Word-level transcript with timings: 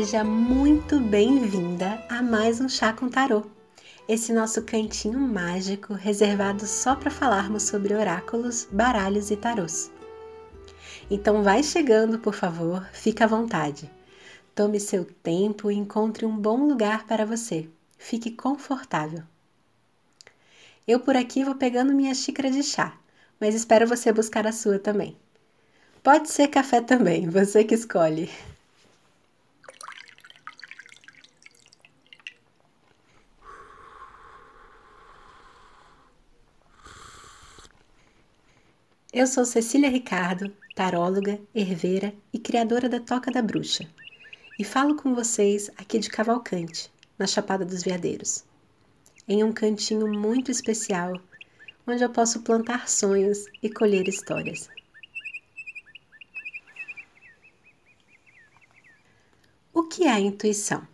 Seja 0.00 0.24
muito 0.24 0.98
bem-vinda 0.98 2.02
a 2.08 2.22
mais 2.22 2.58
um 2.58 2.70
Chá 2.70 2.90
com 2.90 3.06
Tarô, 3.06 3.42
esse 4.08 4.32
nosso 4.32 4.62
cantinho 4.62 5.20
mágico 5.20 5.92
reservado 5.92 6.66
só 6.66 6.96
para 6.96 7.10
falarmos 7.10 7.64
sobre 7.64 7.92
oráculos, 7.92 8.66
baralhos 8.72 9.30
e 9.30 9.36
tarôs. 9.36 9.92
Então 11.10 11.42
vai 11.42 11.62
chegando, 11.62 12.18
por 12.18 12.32
favor, 12.32 12.82
fique 12.94 13.22
à 13.22 13.26
vontade. 13.26 13.90
Tome 14.54 14.80
seu 14.80 15.04
tempo 15.04 15.70
e 15.70 15.76
encontre 15.76 16.24
um 16.24 16.34
bom 16.34 16.66
lugar 16.66 17.06
para 17.06 17.26
você. 17.26 17.68
Fique 17.98 18.30
confortável. 18.30 19.22
Eu 20.88 21.00
por 21.00 21.14
aqui 21.14 21.44
vou 21.44 21.56
pegando 21.56 21.92
minha 21.92 22.14
xícara 22.14 22.50
de 22.50 22.62
chá, 22.62 22.98
mas 23.38 23.54
espero 23.54 23.86
você 23.86 24.10
buscar 24.10 24.46
a 24.46 24.52
sua 24.52 24.78
também. 24.78 25.14
Pode 26.02 26.30
ser 26.30 26.48
café 26.48 26.80
também, 26.80 27.28
você 27.28 27.64
que 27.64 27.74
escolhe. 27.74 28.30
Eu 39.12 39.26
sou 39.26 39.44
Cecília 39.44 39.90
Ricardo, 39.90 40.52
taróloga, 40.72 41.40
herveira 41.52 42.14
e 42.32 42.38
criadora 42.38 42.88
da 42.88 43.00
Toca 43.00 43.28
da 43.28 43.42
Bruxa, 43.42 43.84
e 44.56 44.62
falo 44.62 44.94
com 44.94 45.16
vocês 45.16 45.68
aqui 45.76 45.98
de 45.98 46.08
Cavalcante, 46.08 46.88
na 47.18 47.26
Chapada 47.26 47.64
dos 47.64 47.82
Veadeiros, 47.82 48.44
em 49.26 49.42
um 49.42 49.52
cantinho 49.52 50.06
muito 50.06 50.52
especial 50.52 51.20
onde 51.84 52.04
eu 52.04 52.10
posso 52.10 52.42
plantar 52.42 52.88
sonhos 52.88 53.46
e 53.60 53.68
colher 53.68 54.06
histórias. 54.06 54.70
O 59.74 59.82
que 59.88 60.04
é 60.04 60.12
a 60.12 60.20
intuição? 60.20 60.86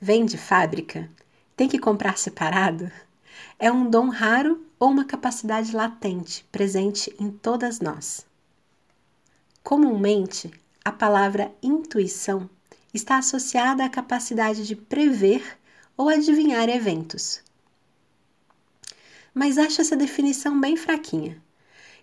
Vem 0.00 0.24
de 0.24 0.38
fábrica? 0.38 1.10
Tem 1.54 1.68
que 1.68 1.78
comprar 1.78 2.16
separado? 2.16 2.90
É 3.58 3.70
um 3.70 3.88
dom 3.88 4.08
raro 4.08 4.64
ou 4.78 4.90
uma 4.90 5.04
capacidade 5.04 5.74
latente 5.74 6.44
presente 6.52 7.14
em 7.18 7.30
todas 7.30 7.80
nós. 7.80 8.26
Comumente, 9.62 10.50
a 10.84 10.92
palavra 10.92 11.52
intuição 11.62 12.48
está 12.94 13.18
associada 13.18 13.84
à 13.84 13.88
capacidade 13.88 14.66
de 14.66 14.76
prever 14.76 15.58
ou 15.96 16.08
adivinhar 16.08 16.68
eventos. 16.68 17.40
Mas 19.34 19.58
acho 19.58 19.80
essa 19.80 19.96
definição 19.96 20.60
bem 20.60 20.76
fraquinha, 20.76 21.42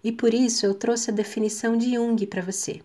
e 0.03 0.11
por 0.11 0.33
isso 0.33 0.65
eu 0.65 0.73
trouxe 0.73 1.09
a 1.09 1.13
definição 1.13 1.77
de 1.77 1.95
Jung 1.95 2.27
para 2.27 2.41
você, 2.41 2.81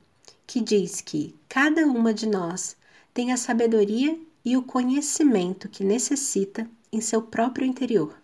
que 0.46 0.60
diz 0.60 1.00
que 1.00 1.34
cada 1.48 1.86
uma 1.86 2.14
de 2.14 2.26
nós 2.26 2.76
tem 3.12 3.32
a 3.32 3.36
sabedoria 3.36 4.18
e 4.44 4.56
o 4.56 4.62
conhecimento 4.62 5.68
que 5.68 5.82
necessita 5.82 6.70
em 6.92 7.00
seu 7.00 7.20
próprio 7.20 7.66
interior. 7.66 8.14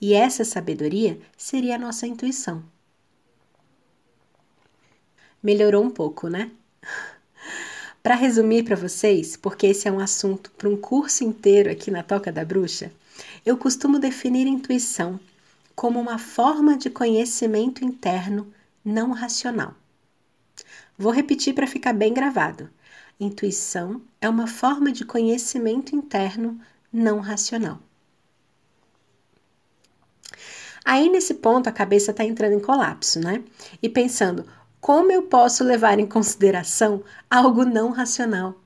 E 0.00 0.14
essa 0.14 0.44
sabedoria 0.44 1.20
seria 1.36 1.74
a 1.74 1.78
nossa 1.78 2.06
intuição. 2.06 2.62
Melhorou 5.42 5.84
um 5.84 5.90
pouco, 5.90 6.28
né? 6.28 6.50
para 8.02 8.14
resumir 8.14 8.64
para 8.64 8.76
vocês, 8.76 9.36
porque 9.36 9.66
esse 9.66 9.88
é 9.88 9.92
um 9.92 10.00
assunto 10.00 10.50
para 10.52 10.68
um 10.68 10.76
curso 10.76 11.24
inteiro 11.24 11.70
aqui 11.70 11.90
na 11.90 12.02
Toca 12.02 12.32
da 12.32 12.44
Bruxa, 12.44 12.92
eu 13.44 13.56
costumo 13.56 13.98
definir 13.98 14.46
intuição 14.46 15.18
como 15.74 16.00
uma 16.00 16.18
forma 16.18 16.76
de 16.76 16.90
conhecimento 16.90 17.84
interno 17.84 18.52
não 18.84 19.12
racional. 19.12 19.74
Vou 20.96 21.12
repetir 21.12 21.54
para 21.54 21.66
ficar 21.66 21.92
bem 21.92 22.12
gravado. 22.12 22.68
Intuição 23.20 24.00
é 24.20 24.28
uma 24.28 24.46
forma 24.46 24.90
de 24.90 25.04
conhecimento 25.04 25.94
interno 25.94 26.60
não 26.92 27.20
racional. 27.20 27.80
Aí 30.88 31.10
nesse 31.10 31.34
ponto 31.34 31.68
a 31.68 31.72
cabeça 31.72 32.12
está 32.12 32.24
entrando 32.24 32.54
em 32.54 32.60
colapso, 32.60 33.20
né? 33.20 33.44
E 33.82 33.90
pensando, 33.90 34.46
como 34.80 35.12
eu 35.12 35.20
posso 35.20 35.62
levar 35.62 35.98
em 35.98 36.06
consideração 36.06 37.04
algo 37.30 37.62
não 37.62 37.90
racional? 37.90 38.58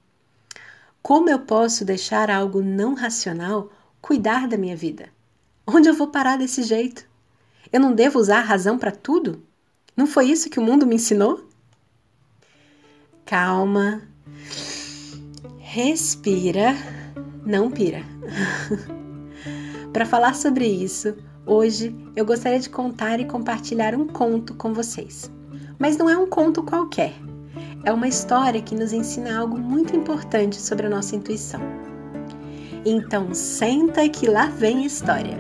Como 1.03 1.29
eu 1.29 1.41
posso 1.41 1.85
deixar 1.85 2.31
algo 2.31 2.63
não 2.63 2.95
racional 2.95 3.73
cuidar 4.01 4.47
da 4.47 4.57
minha 4.57 4.77
vida? 4.77 5.09
Onde 5.67 5.89
eu 5.89 5.95
vou 5.95 6.13
parar 6.13 6.39
desse 6.39 6.63
jeito? 6.63 7.05
Eu 7.73 7.81
não 7.81 7.93
devo 7.93 8.21
usar 8.21 8.39
a 8.39 8.45
razão 8.45 8.79
para 8.79 8.93
tudo? 8.93 9.43
Não 9.97 10.07
foi 10.07 10.27
isso 10.27 10.49
que 10.49 10.61
o 10.61 10.63
mundo 10.63 10.87
me 10.87 10.95
ensinou? 10.95 11.45
Calma. 13.27 14.01
Respira. 15.59 16.77
Não 17.45 17.69
pira. 17.69 18.05
para 19.93 20.07
falar 20.07 20.37
sobre 20.37 20.69
isso, 20.69 21.17
Hoje 21.45 21.97
eu 22.15 22.25
gostaria 22.25 22.61
de 22.61 22.71
contar 22.71 23.19
e 23.19 23.25
compartilhar 23.25 23.97
um 23.97 24.07
conto 24.07 24.55
com 24.55 24.73
vocês. 24.73 25.29
Mas 25.77 25.97
não 25.97 26.09
é 26.09 26.17
um 26.17 26.29
conto 26.29 26.63
qualquer. 26.63 27.15
É 27.85 27.93
uma 27.93 28.07
história 28.07 28.63
que 28.63 28.77
nos 28.77 28.93
ensina 28.93 29.41
algo 29.41 29.59
muito 29.59 29.97
importante 29.97 30.61
sobre 30.61 30.87
a 30.87 30.91
nossa 30.91 31.17
intuição. 31.17 31.61
Então 32.87 33.35
senta 33.35 34.09
que 34.09 34.29
lá 34.29 34.47
vem 34.47 34.85
a 34.85 34.87
história. 34.87 35.37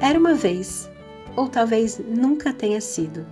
Era 0.00 0.18
uma 0.18 0.34
vez 0.34 0.88
ou 1.36 1.48
talvez 1.48 1.98
nunca 1.98 2.52
tenha 2.52 2.80
sido, 2.80 3.26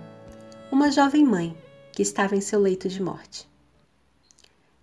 uma 0.71 0.91
jovem 0.91 1.23
mãe 1.23 1.57
que 1.91 2.01
estava 2.01 2.35
em 2.35 2.41
seu 2.41 2.59
leito 2.59 2.87
de 2.87 3.01
morte. 3.01 3.47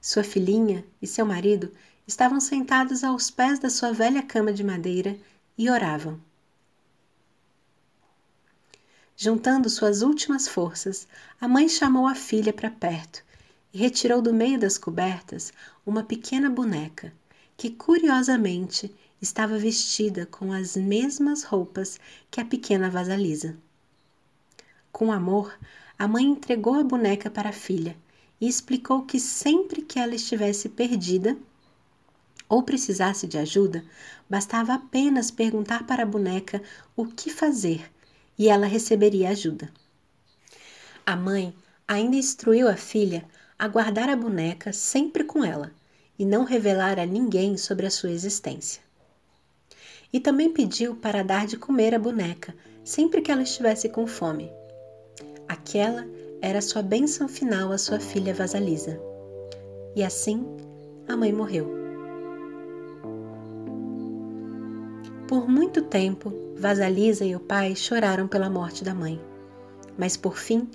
Sua 0.01 0.23
filhinha 0.23 0.85
e 1.01 1.07
seu 1.07 1.25
marido 1.25 1.73
estavam 2.07 2.39
sentados 2.41 3.03
aos 3.03 3.31
pés 3.31 3.59
da 3.59 3.71
sua 3.71 3.93
velha 3.93 4.23
cama 4.23 4.53
de 4.53 4.63
madeira 4.63 5.17
e 5.57 5.69
oravam. 5.71 6.21
Juntando 9.17 9.71
suas 9.71 10.03
últimas 10.03 10.47
forças, 10.47 11.09
a 11.41 11.49
mãe 11.49 11.69
chamou 11.69 12.07
a 12.07 12.15
filha 12.15 12.53
para 12.53 12.71
perto 12.71 13.25
e 13.73 13.79
retirou 13.79 14.21
do 14.21 14.33
meio 14.33 14.59
das 14.59 14.77
cobertas 14.77 15.53
uma 15.87 16.03
pequena 16.03 16.51
boneca 16.51 17.13
que, 17.57 17.71
curiosamente, 17.71 18.95
estava 19.21 19.59
vestida 19.59 20.27
com 20.27 20.53
as 20.53 20.77
mesmas 20.77 21.43
roupas 21.43 21.99
que 22.31 22.41
a 22.41 22.45
pequena 22.45 22.91
vasalisa. 22.91 23.57
Com 24.93 25.11
amor, 25.11 25.59
a 25.99 26.07
mãe 26.07 26.25
entregou 26.25 26.75
a 26.75 26.85
boneca 26.85 27.31
para 27.31 27.49
a 27.49 27.53
filha 27.53 27.97
e 28.41 28.47
explicou 28.47 29.05
que 29.05 29.19
sempre 29.19 29.81
que 29.83 29.99
ela 29.99 30.15
estivesse 30.15 30.69
perdida 30.69 31.37
ou 32.49 32.63
precisasse 32.63 33.27
de 33.27 33.39
ajuda, 33.39 33.85
bastava 34.29 34.75
apenas 34.75 35.31
perguntar 35.31 35.87
para 35.87 36.03
a 36.03 36.07
boneca 36.07 36.63
o 36.95 37.07
que 37.07 37.31
fazer 37.31 37.91
e 38.39 38.49
ela 38.49 38.67
receberia 38.67 39.31
ajuda. 39.31 39.73
A 41.05 41.17
mãe 41.17 41.55
ainda 41.89 42.17
instruiu 42.17 42.69
a 42.69 42.77
filha 42.77 43.25
a 43.59 43.67
guardar 43.67 44.09
a 44.09 44.17
boneca 44.17 44.73
sempre 44.73 45.25
com 45.25 45.43
ela 45.43 45.73
e 46.19 46.25
não 46.25 46.45
revelar 46.45 46.99
a 46.99 47.07
ninguém 47.07 47.57
sobre 47.57 47.87
a 47.87 47.91
sua 47.91 48.11
existência 48.11 48.86
e 50.13 50.21
também 50.21 50.53
pediu 50.53 50.97
para 50.97 51.23
dar 51.23 51.47
de 51.47 51.57
comer 51.57 51.95
à 51.95 51.99
boneca 51.99 52.55
sempre 52.85 53.21
que 53.21 53.33
ela 53.33 53.43
estivesse 53.43 53.89
com 53.89 54.07
fome. 54.07 54.51
Aquela 55.49 56.07
era 56.41 56.61
sua 56.61 56.83
bênção 56.83 57.29
final 57.29 57.73
à 57.73 57.79
sua 57.79 57.99
filha 57.99 58.33
Vasalisa. 58.33 59.01
E 59.97 60.05
assim, 60.05 60.47
a 61.09 61.17
mãe 61.17 61.33
morreu. 61.33 61.69
Por 65.27 65.49
muito 65.49 65.83
tempo, 65.83 66.33
Vasalisa 66.57 67.25
e 67.25 67.35
o 67.35 67.41
pai 67.41 67.75
choraram 67.75 68.29
pela 68.29 68.49
morte 68.49 68.85
da 68.85 68.95
mãe. 68.95 69.21
Mas 69.99 70.17
por 70.17 70.37
fim, 70.37 70.69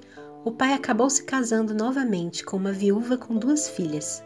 o 0.44 0.52
pai 0.52 0.74
acabou 0.74 1.10
se 1.10 1.24
casando 1.24 1.74
novamente 1.74 2.44
com 2.44 2.58
uma 2.58 2.74
viúva 2.74 3.18
com 3.18 3.38
duas 3.38 3.70
filhas. 3.70 4.22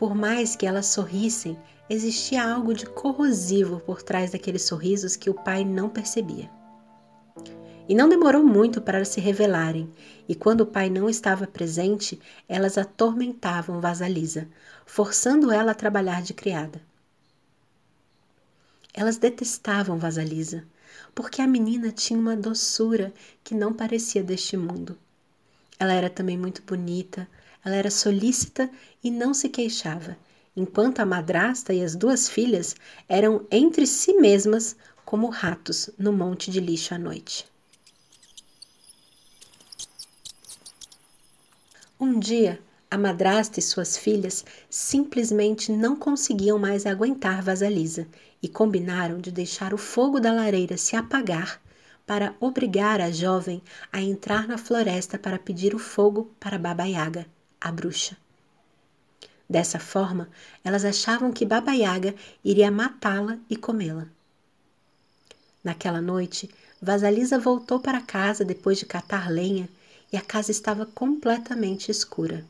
Por 0.00 0.14
mais 0.14 0.56
que 0.56 0.64
elas 0.64 0.86
sorrissem 0.86 1.58
existia 1.86 2.42
algo 2.42 2.72
de 2.72 2.86
corrosivo 2.86 3.80
por 3.80 4.00
trás 4.00 4.30
daqueles 4.30 4.62
sorrisos 4.62 5.14
que 5.14 5.28
o 5.28 5.34
pai 5.34 5.62
não 5.62 5.90
percebia. 5.90 6.50
E 7.86 7.94
não 7.94 8.08
demorou 8.08 8.42
muito 8.42 8.80
para 8.80 9.04
se 9.04 9.20
revelarem, 9.20 9.92
e 10.26 10.34
quando 10.34 10.62
o 10.62 10.66
pai 10.66 10.88
não 10.88 11.06
estava 11.10 11.46
presente, 11.46 12.18
elas 12.48 12.78
atormentavam 12.78 13.78
Vasalisa, 13.78 14.48
forçando 14.86 15.52
ela 15.52 15.72
a 15.72 15.74
trabalhar 15.74 16.22
de 16.22 16.32
criada. 16.32 16.80
Elas 18.94 19.18
detestavam 19.18 19.98
Vasalisa, 19.98 20.64
porque 21.14 21.42
a 21.42 21.46
menina 21.46 21.92
tinha 21.92 22.18
uma 22.18 22.34
doçura 22.34 23.12
que 23.44 23.54
não 23.54 23.74
parecia 23.74 24.22
deste 24.22 24.56
mundo. 24.56 24.96
Ela 25.78 25.92
era 25.92 26.08
também 26.08 26.38
muito 26.38 26.62
bonita, 26.62 27.28
ela 27.64 27.76
era 27.76 27.90
solícita 27.90 28.70
e 29.02 29.10
não 29.10 29.34
se 29.34 29.48
queixava, 29.48 30.16
enquanto 30.56 31.00
a 31.00 31.06
madrasta 31.06 31.72
e 31.72 31.82
as 31.82 31.94
duas 31.94 32.28
filhas 32.28 32.74
eram 33.08 33.46
entre 33.50 33.86
si 33.86 34.14
mesmas 34.14 34.76
como 35.04 35.28
ratos 35.28 35.90
no 35.98 36.12
monte 36.12 36.50
de 36.50 36.60
lixo 36.60 36.94
à 36.94 36.98
noite. 36.98 37.46
Um 41.98 42.18
dia, 42.18 42.58
a 42.90 42.96
madrasta 42.96 43.60
e 43.60 43.62
suas 43.62 43.96
filhas 43.96 44.44
simplesmente 44.68 45.70
não 45.70 45.94
conseguiam 45.94 46.58
mais 46.58 46.86
aguentar 46.86 47.42
Vasalisa 47.42 48.08
e 48.42 48.48
combinaram 48.48 49.18
de 49.18 49.30
deixar 49.30 49.74
o 49.74 49.78
fogo 49.78 50.18
da 50.18 50.32
lareira 50.32 50.76
se 50.76 50.96
apagar 50.96 51.60
para 52.06 52.34
obrigar 52.40 53.00
a 53.00 53.10
jovem 53.10 53.62
a 53.92 54.00
entrar 54.00 54.48
na 54.48 54.58
floresta 54.58 55.18
para 55.18 55.38
pedir 55.38 55.74
o 55.74 55.78
fogo 55.78 56.34
para 56.40 56.58
Baba 56.58 56.84
Yaga, 56.84 57.26
a 57.60 57.70
bruxa. 57.70 58.16
Dessa 59.48 59.80
forma, 59.80 60.28
elas 60.62 60.84
achavam 60.84 61.32
que 61.32 61.44
Baba 61.44 61.72
Yaga 61.72 62.14
iria 62.44 62.70
matá-la 62.70 63.36
e 63.50 63.56
comê-la. 63.56 64.06
Naquela 65.62 66.00
noite, 66.00 66.48
Vasalisa 66.80 67.38
voltou 67.38 67.80
para 67.80 68.00
casa 68.00 68.44
depois 68.44 68.78
de 68.78 68.86
catar 68.86 69.30
lenha 69.30 69.68
e 70.12 70.16
a 70.16 70.22
casa 70.22 70.50
estava 70.50 70.86
completamente 70.86 71.90
escura. 71.90 72.44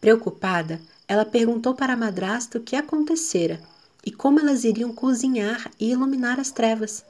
Preocupada, 0.00 0.80
ela 1.06 1.24
perguntou 1.24 1.74
para 1.74 1.92
a 1.92 1.96
madrasta 1.96 2.58
o 2.58 2.62
que 2.62 2.76
acontecera 2.76 3.60
e 4.04 4.10
como 4.10 4.40
elas 4.40 4.64
iriam 4.64 4.94
cozinhar 4.94 5.70
e 5.78 5.90
iluminar 5.90 6.40
as 6.40 6.50
trevas. 6.50 7.04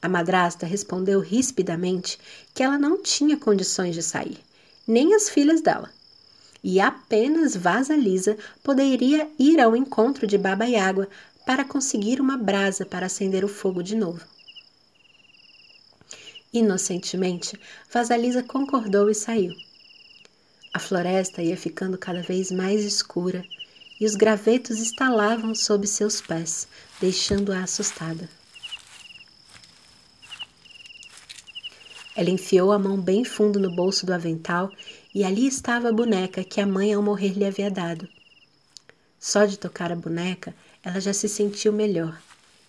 A 0.00 0.08
madrasta 0.08 0.64
respondeu 0.64 1.20
rispidamente 1.20 2.18
que 2.54 2.62
ela 2.62 2.78
não 2.78 3.02
tinha 3.02 3.36
condições 3.36 3.94
de 3.94 4.02
sair, 4.02 4.38
nem 4.90 5.14
as 5.14 5.30
filhas 5.30 5.60
dela. 5.60 5.90
E 6.62 6.80
apenas 6.80 7.56
Vaza 7.56 7.96
Lisa 7.96 8.36
poderia 8.62 9.26
ir 9.38 9.60
ao 9.60 9.74
encontro 9.74 10.26
de 10.26 10.36
Baba 10.36 10.66
Yagua 10.66 11.08
para 11.46 11.64
conseguir 11.64 12.20
uma 12.20 12.36
brasa 12.36 12.84
para 12.84 13.06
acender 13.06 13.44
o 13.44 13.48
fogo 13.48 13.82
de 13.82 13.96
novo. 13.96 14.20
Inocentemente, 16.52 17.58
Vasalisa 17.92 18.42
concordou 18.42 19.08
e 19.08 19.14
saiu. 19.14 19.54
A 20.74 20.78
floresta 20.78 21.42
ia 21.42 21.56
ficando 21.56 21.96
cada 21.96 22.22
vez 22.22 22.50
mais 22.50 22.84
escura 22.84 23.44
e 24.00 24.04
os 24.04 24.16
gravetos 24.16 24.78
estalavam 24.78 25.54
sob 25.54 25.86
seus 25.86 26.20
pés, 26.20 26.66
deixando-a 27.00 27.62
assustada. 27.62 28.28
Ela 32.16 32.30
enfiou 32.30 32.72
a 32.72 32.78
mão 32.78 33.00
bem 33.00 33.24
fundo 33.24 33.58
no 33.60 33.74
bolso 33.74 34.04
do 34.04 34.12
avental 34.12 34.70
e 35.14 35.24
ali 35.24 35.46
estava 35.46 35.88
a 35.88 35.92
boneca 35.92 36.44
que 36.44 36.60
a 36.60 36.66
mãe 36.66 36.92
ao 36.92 37.02
morrer 37.02 37.32
lhe 37.32 37.44
havia 37.44 37.70
dado. 37.70 38.08
Só 39.18 39.44
de 39.44 39.58
tocar 39.58 39.92
a 39.92 39.96
boneca, 39.96 40.54
ela 40.82 41.00
já 41.00 41.12
se 41.12 41.28
sentiu 41.28 41.72
melhor 41.72 42.20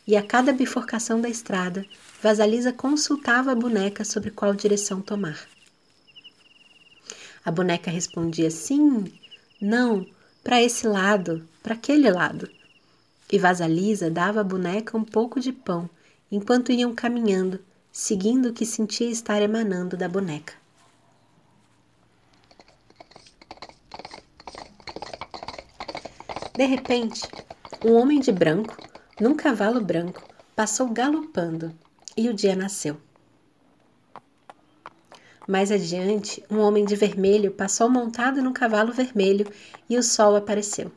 e 0.07 0.17
a 0.17 0.23
cada 0.23 0.51
bifurcação 0.51 1.21
da 1.21 1.29
estrada, 1.29 1.85
Vasalisa 2.21 2.73
consultava 2.73 3.51
a 3.51 3.55
boneca 3.55 4.03
sobre 4.03 4.31
qual 4.31 4.53
direção 4.53 5.01
tomar. 5.01 5.39
A 7.45 7.51
boneca 7.51 7.89
respondia 7.89 8.51
sim, 8.51 9.05
não, 9.61 10.05
para 10.43 10.61
esse 10.61 10.87
lado, 10.87 11.47
para 11.63 11.75
aquele 11.75 12.09
lado. 12.11 12.49
E 13.31 13.39
Vasalisa 13.39 14.09
dava 14.09 14.41
à 14.41 14.43
boneca 14.43 14.97
um 14.97 15.03
pouco 15.03 15.39
de 15.39 15.51
pão 15.51 15.89
enquanto 16.31 16.71
iam 16.71 16.93
caminhando, 16.93 17.59
seguindo 17.91 18.49
o 18.49 18.53
que 18.53 18.65
sentia 18.65 19.09
estar 19.09 19.41
emanando 19.41 19.97
da 19.97 20.07
boneca. 20.07 20.53
De 26.55 26.65
repente, 26.65 27.21
um 27.83 27.93
homem 27.93 28.19
de 28.19 28.31
branco 28.31 28.75
num 29.21 29.35
cavalo 29.35 29.79
branco, 29.79 30.23
passou 30.55 30.89
galopando 30.89 31.71
e 32.17 32.27
o 32.27 32.33
dia 32.33 32.55
nasceu. 32.55 32.97
Mais 35.47 35.71
adiante, 35.71 36.43
um 36.49 36.59
homem 36.59 36.83
de 36.85 36.95
vermelho 36.95 37.51
passou 37.51 37.87
montado 37.87 38.41
num 38.41 38.51
cavalo 38.51 38.91
vermelho 38.91 39.45
e 39.87 39.95
o 39.95 40.01
sol 40.01 40.35
apareceu. 40.35 40.91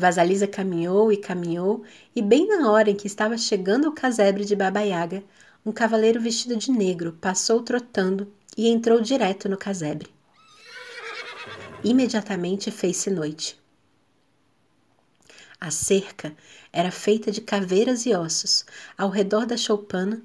Vasalisa 0.00 0.46
caminhou 0.46 1.12
e 1.12 1.16
caminhou, 1.18 1.84
e 2.16 2.22
bem 2.22 2.48
na 2.48 2.70
hora 2.70 2.90
em 2.90 2.96
que 2.96 3.06
estava 3.06 3.36
chegando 3.36 3.86
ao 3.86 3.92
casebre 3.92 4.46
de 4.46 4.56
Baba 4.56 4.80
Yaga, 4.80 5.22
um 5.64 5.70
cavaleiro 5.70 6.18
vestido 6.18 6.56
de 6.56 6.70
negro 6.70 7.18
passou 7.20 7.62
trotando 7.62 8.32
e 8.56 8.66
entrou 8.68 8.98
direto 9.00 9.46
no 9.46 9.58
casebre. 9.58 10.08
Imediatamente 11.84 12.70
fez-se 12.70 13.10
noite. 13.10 13.60
A 15.60 15.70
cerca 15.70 16.34
era 16.72 16.90
feita 16.90 17.30
de 17.30 17.42
caveiras 17.42 18.06
e 18.06 18.14
ossos 18.14 18.64
ao 18.96 19.10
redor 19.10 19.44
da 19.44 19.56
choupana, 19.58 20.22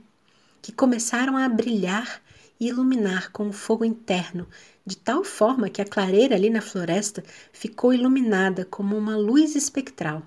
que 0.62 0.72
começaram 0.72 1.36
a 1.36 1.50
brilhar 1.50 2.22
e 2.60 2.68
iluminar 2.68 3.32
com 3.32 3.50
o 3.50 3.54
fogo 3.54 3.84
interno, 3.84 4.48
de 4.86 4.98
tal 4.98 5.24
forma 5.24 5.70
que 5.70 5.82
a 5.82 5.86
clareira 5.86 6.36
ali 6.36 6.50
na 6.50 6.62
floresta 6.62 7.24
ficou 7.52 7.94
iluminada 7.94 8.66
como 8.66 8.98
uma 8.98 9.18
luz 9.18 9.56
espectral. 9.56 10.24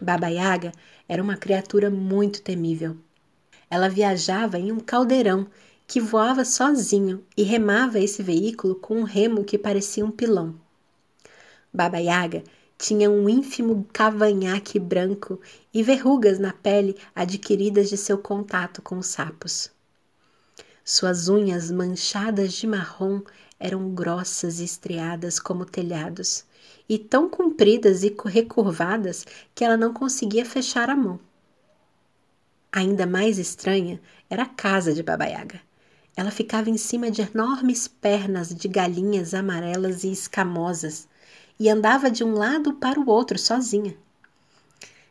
Baba 0.00 0.28
Yaga 0.28 0.72
era 1.08 1.22
uma 1.22 1.36
criatura 1.36 1.90
muito 1.90 2.42
temível. 2.42 2.96
Ela 3.70 3.88
viajava 3.88 4.58
em 4.58 4.70
um 4.70 4.80
caldeirão 4.80 5.46
que 5.86 6.00
voava 6.00 6.44
sozinho 6.44 7.24
e 7.36 7.42
remava 7.42 7.98
esse 7.98 8.22
veículo 8.22 8.74
com 8.74 8.98
um 8.98 9.04
remo 9.04 9.44
que 9.44 9.58
parecia 9.58 10.04
um 10.04 10.10
pilão. 10.10 10.54
Baba 11.72 11.98
Yaga 11.98 12.42
tinha 12.78 13.10
um 13.10 13.28
ínfimo 13.28 13.86
cavanhaque 13.92 14.78
branco 14.78 15.40
e 15.72 15.82
verrugas 15.82 16.38
na 16.38 16.52
pele 16.52 16.96
adquiridas 17.14 17.88
de 17.88 17.96
seu 17.96 18.18
contato 18.18 18.82
com 18.82 18.98
os 18.98 19.06
sapos. 19.06 19.70
Suas 20.84 21.28
unhas 21.28 21.70
manchadas 21.70 22.52
de 22.52 22.66
marrom 22.66 23.22
eram 23.58 23.94
grossas 23.94 24.60
e 24.60 24.64
estriadas 24.64 25.38
como 25.38 25.64
telhados, 25.64 26.44
e 26.88 26.98
tão 26.98 27.30
compridas 27.30 28.02
e 28.02 28.14
recurvadas 28.26 29.24
que 29.54 29.64
ela 29.64 29.76
não 29.76 29.94
conseguia 29.94 30.44
fechar 30.44 30.90
a 30.90 30.96
mão. 30.96 31.18
Ainda 32.70 33.06
mais 33.06 33.38
estranha 33.38 34.00
era 34.28 34.42
a 34.42 34.48
casa 34.48 34.92
de 34.92 35.02
Baba 35.02 35.24
Yaga. 35.24 35.60
Ela 36.16 36.30
ficava 36.30 36.68
em 36.68 36.76
cima 36.76 37.10
de 37.10 37.22
enormes 37.22 37.88
pernas 37.88 38.54
de 38.54 38.68
galinhas 38.68 39.32
amarelas 39.32 40.04
e 40.04 40.12
escamosas, 40.12 41.08
e 41.58 41.68
andava 41.68 42.10
de 42.10 42.24
um 42.24 42.34
lado 42.34 42.74
para 42.74 43.00
o 43.00 43.08
outro 43.08 43.38
sozinha. 43.38 43.96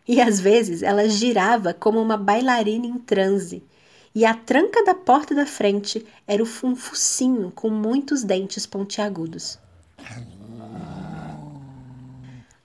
E 0.08 0.22
às 0.22 0.40
vezes 0.40 0.84
ela 0.84 1.08
girava 1.08 1.74
como 1.74 2.02
uma 2.02 2.18
bailarina 2.18 2.86
em 2.86 2.98
transe, 2.98 3.64
e 4.16 4.26
a 4.26 4.34
tranca 4.34 4.84
da 4.84 4.94
porta 4.94 5.34
da 5.34 5.46
frente 5.46 6.06
era 6.28 6.44
um 6.44 6.76
focinho 6.76 7.52
com 7.52 7.70
muitos 7.70 8.24
dentes 8.24 8.66
pontiagudos. 8.66 9.58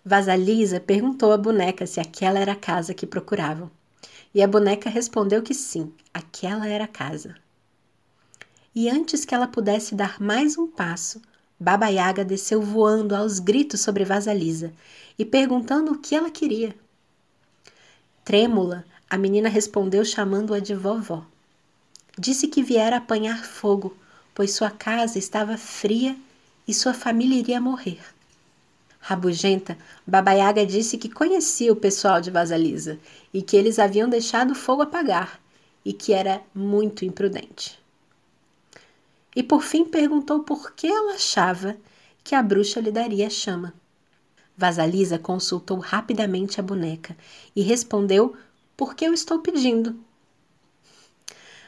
Vasalisa 0.04 0.80
perguntou 0.80 1.32
à 1.32 1.38
boneca 1.38 1.86
se 1.86 2.00
aquela 2.00 2.38
era 2.38 2.52
a 2.52 2.56
casa 2.56 2.94
que 2.94 3.06
procuravam. 3.06 3.70
E 4.34 4.42
a 4.42 4.48
boneca 4.48 4.90
respondeu 4.90 5.42
que 5.42 5.54
sim, 5.54 5.92
aquela 6.12 6.66
era 6.66 6.84
a 6.84 6.88
casa. 6.88 7.34
E 8.74 8.88
antes 8.88 9.24
que 9.24 9.34
ela 9.34 9.46
pudesse 9.46 9.94
dar 9.94 10.20
mais 10.20 10.56
um 10.56 10.66
passo, 10.66 11.20
Baba 11.60 11.88
Yaga 11.88 12.24
desceu 12.24 12.62
voando 12.62 13.16
aos 13.16 13.40
gritos 13.40 13.80
sobre 13.80 14.04
Vasalisa 14.04 14.72
e 15.18 15.24
perguntando 15.24 15.90
o 15.90 15.98
que 15.98 16.14
ela 16.14 16.30
queria. 16.30 16.72
Trêmula, 18.24 18.84
a 19.10 19.18
menina 19.18 19.48
respondeu 19.48 20.04
chamando-a 20.04 20.60
de 20.60 20.72
vovó. 20.74 21.26
Disse 22.16 22.46
que 22.46 22.62
viera 22.62 22.98
apanhar 22.98 23.44
fogo, 23.44 23.96
pois 24.32 24.52
sua 24.52 24.70
casa 24.70 25.18
estava 25.18 25.56
fria 25.56 26.16
e 26.66 26.72
sua 26.72 26.94
família 26.94 27.40
iria 27.40 27.60
morrer. 27.60 28.00
Rabugenta, 29.00 29.76
Baba 30.06 30.32
Yaga 30.32 30.64
disse 30.64 30.96
que 30.96 31.08
conhecia 31.08 31.72
o 31.72 31.76
pessoal 31.76 32.20
de 32.20 32.30
Vasalisa 32.30 33.00
e 33.34 33.42
que 33.42 33.56
eles 33.56 33.80
haviam 33.80 34.08
deixado 34.08 34.52
o 34.52 34.56
fogo 34.56 34.82
apagar 34.82 35.40
e 35.84 35.92
que 35.92 36.12
era 36.12 36.40
muito 36.54 37.04
imprudente 37.04 37.77
e 39.38 39.42
por 39.44 39.62
fim 39.62 39.84
perguntou 39.84 40.40
por 40.40 40.72
que 40.72 40.88
ela 40.88 41.12
achava 41.12 41.76
que 42.24 42.34
a 42.34 42.42
bruxa 42.42 42.80
lhe 42.80 42.90
daria 42.90 43.28
a 43.28 43.30
chama. 43.30 43.72
Vasalisa 44.56 45.16
consultou 45.16 45.78
rapidamente 45.78 46.58
a 46.58 46.62
boneca 46.62 47.16
e 47.54 47.62
respondeu 47.62 48.34
por 48.76 48.96
que 48.96 49.04
eu 49.04 49.14
estou 49.14 49.38
pedindo. 49.38 49.94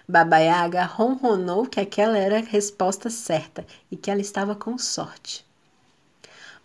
Baba 0.09 0.39
Yaga 0.39 0.83
ronronou 0.83 1.65
que 1.65 1.79
aquela 1.79 2.19
era 2.19 2.39
a 2.39 2.43
resposta 2.43 3.09
certa 3.09 3.65
e 3.89 3.97
que 3.97 4.11
ela 4.11 4.21
estava 4.21 4.57
com 4.57 4.77
sorte. 4.77 5.47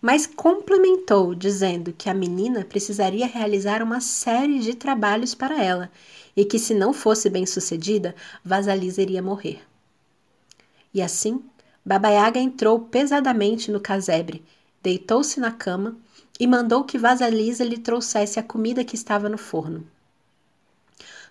mas 0.02 0.26
complementou 0.26 1.36
dizendo 1.36 1.92
que 1.92 2.10
a 2.10 2.14
menina 2.14 2.64
precisaria 2.64 3.28
realizar 3.28 3.80
uma 3.80 4.00
série 4.00 4.58
de 4.58 4.74
trabalhos 4.74 5.36
para 5.36 5.62
ela 5.62 5.88
e 6.36 6.44
que 6.44 6.58
se 6.58 6.74
não 6.74 6.92
fosse 6.92 7.30
bem 7.30 7.46
sucedida, 7.46 8.12
Vasalisa 8.44 9.00
iria 9.00 9.22
morrer. 9.22 9.62
E 10.96 11.02
assim, 11.02 11.44
Baba 11.84 12.08
Yaga 12.08 12.40
entrou 12.40 12.80
pesadamente 12.80 13.70
no 13.70 13.78
casebre, 13.78 14.42
deitou-se 14.82 15.38
na 15.38 15.52
cama 15.52 15.94
e 16.40 16.46
mandou 16.46 16.84
que 16.84 16.96
Vasalisa 16.96 17.62
lhe 17.62 17.76
trouxesse 17.76 18.40
a 18.40 18.42
comida 18.42 18.82
que 18.82 18.94
estava 18.94 19.28
no 19.28 19.36
forno. 19.36 19.86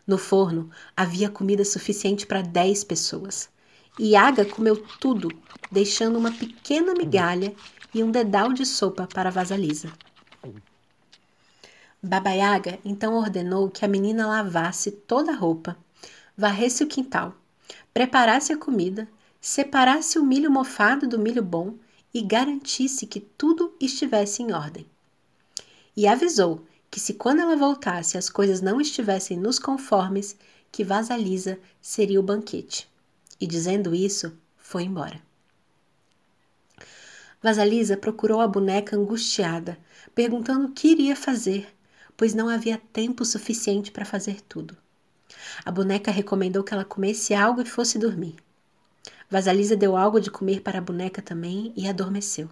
No 0.05 0.19
forno 0.19 0.69
havia 0.95 1.31
comida 1.31 1.65
suficiente 1.65 2.27
para 2.27 2.43
dez 2.43 2.83
pessoas. 2.83 3.49
Yaga 3.99 4.45
comeu 4.45 4.85
tudo, 4.99 5.29
deixando 5.71 6.19
uma 6.19 6.31
pequena 6.31 6.93
migalha 6.93 7.51
e 7.91 8.03
um 8.03 8.11
dedal 8.11 8.53
de 8.53 8.67
sopa 8.67 9.07
para 9.11 9.31
Vasalisa. 9.31 9.91
Baba 12.03 12.29
Yaga 12.29 12.77
então 12.85 13.15
ordenou 13.15 13.67
que 13.71 13.83
a 13.83 13.87
menina 13.87 14.27
lavasse 14.27 14.91
toda 14.91 15.31
a 15.31 15.35
roupa, 15.35 15.75
varresse 16.37 16.83
o 16.83 16.87
quintal, 16.87 17.33
preparasse 17.91 18.53
a 18.53 18.57
comida, 18.57 19.07
separasse 19.47 20.17
o 20.17 20.25
milho 20.25 20.49
mofado 20.49 21.07
do 21.07 21.19
milho 21.19 21.43
bom 21.43 21.75
e 22.11 22.23
garantisse 22.23 23.05
que 23.05 23.19
tudo 23.19 23.75
estivesse 23.79 24.41
em 24.41 24.51
ordem. 24.51 24.87
E 25.95 26.07
avisou 26.07 26.65
que 26.89 26.99
se 26.99 27.13
quando 27.13 27.41
ela 27.41 27.55
voltasse 27.55 28.17
as 28.17 28.27
coisas 28.27 28.59
não 28.59 28.81
estivessem 28.81 29.37
nos 29.37 29.59
conformes, 29.59 30.35
que 30.71 30.83
Vasalisa 30.83 31.59
seria 31.79 32.19
o 32.19 32.23
banquete. 32.23 32.89
E 33.39 33.45
dizendo 33.45 33.93
isso, 33.93 34.35
foi 34.57 34.81
embora. 34.81 35.21
Vasalisa 37.39 37.95
procurou 37.95 38.41
a 38.41 38.47
boneca 38.47 38.97
angustiada, 38.97 39.77
perguntando 40.15 40.65
o 40.65 40.71
que 40.71 40.87
iria 40.87 41.15
fazer, 41.15 41.67
pois 42.17 42.33
não 42.33 42.49
havia 42.49 42.81
tempo 42.91 43.23
suficiente 43.23 43.91
para 43.91 44.05
fazer 44.05 44.41
tudo. 44.41 44.75
A 45.63 45.69
boneca 45.69 46.09
recomendou 46.09 46.63
que 46.63 46.73
ela 46.73 46.83
comesse 46.83 47.35
algo 47.35 47.61
e 47.61 47.65
fosse 47.65 47.99
dormir. 47.99 48.43
Vasalisa 49.29 49.75
deu 49.75 49.95
algo 49.97 50.19
de 50.19 50.31
comer 50.31 50.61
para 50.61 50.79
a 50.79 50.81
boneca 50.81 51.21
também 51.21 51.73
e 51.75 51.87
adormeceu. 51.87 52.49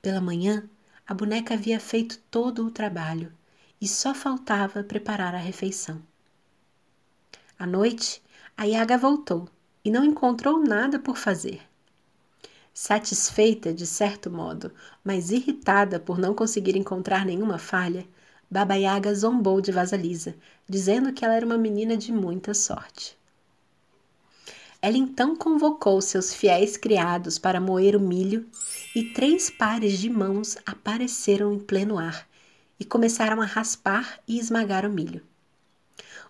Pela 0.00 0.20
manhã, 0.20 0.68
a 1.06 1.14
boneca 1.14 1.54
havia 1.54 1.78
feito 1.78 2.18
todo 2.30 2.66
o 2.66 2.70
trabalho 2.70 3.32
e 3.80 3.86
só 3.86 4.14
faltava 4.14 4.82
preparar 4.82 5.34
a 5.34 5.38
refeição. 5.38 6.00
À 7.58 7.66
noite, 7.66 8.22
a 8.56 8.64
Yaga 8.64 8.96
voltou 8.98 9.48
e 9.84 9.90
não 9.90 10.04
encontrou 10.04 10.58
nada 10.60 10.98
por 10.98 11.16
fazer. 11.16 11.60
Satisfeita, 12.74 13.72
de 13.72 13.86
certo 13.86 14.30
modo, 14.30 14.72
mas 15.04 15.30
irritada 15.30 16.00
por 16.00 16.18
não 16.18 16.34
conseguir 16.34 16.76
encontrar 16.76 17.26
nenhuma 17.26 17.58
falha, 17.58 18.06
Baba 18.50 18.74
Yaga 18.74 19.14
zombou 19.14 19.60
de 19.60 19.70
Vasalisa, 19.70 20.34
dizendo 20.68 21.12
que 21.12 21.24
ela 21.24 21.34
era 21.34 21.46
uma 21.46 21.58
menina 21.58 21.96
de 21.96 22.12
muita 22.12 22.54
sorte. 22.54 23.16
Ela 24.84 24.96
então 24.96 25.36
convocou 25.36 26.02
seus 26.02 26.34
fiéis 26.34 26.76
criados 26.76 27.38
para 27.38 27.60
moer 27.60 27.94
o 27.94 28.00
milho, 28.00 28.44
e 28.96 29.04
três 29.04 29.48
pares 29.48 29.96
de 29.96 30.10
mãos 30.10 30.58
apareceram 30.66 31.52
em 31.52 31.58
pleno 31.60 32.00
ar 32.00 32.28
e 32.80 32.84
começaram 32.84 33.40
a 33.40 33.46
raspar 33.46 34.18
e 34.26 34.40
esmagar 34.40 34.84
o 34.84 34.90
milho. 34.90 35.22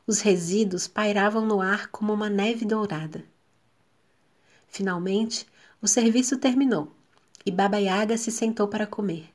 Os 0.06 0.20
resíduos 0.20 0.86
pairavam 0.86 1.46
no 1.46 1.62
ar 1.62 1.88
como 1.88 2.12
uma 2.12 2.28
neve 2.28 2.66
dourada. 2.66 3.24
Finalmente, 4.68 5.46
o 5.80 5.88
serviço 5.88 6.36
terminou 6.36 6.92
e 7.46 7.50
Baba 7.50 7.78
Yaga 7.78 8.18
se 8.18 8.30
sentou 8.30 8.68
para 8.68 8.86
comer. 8.86 9.30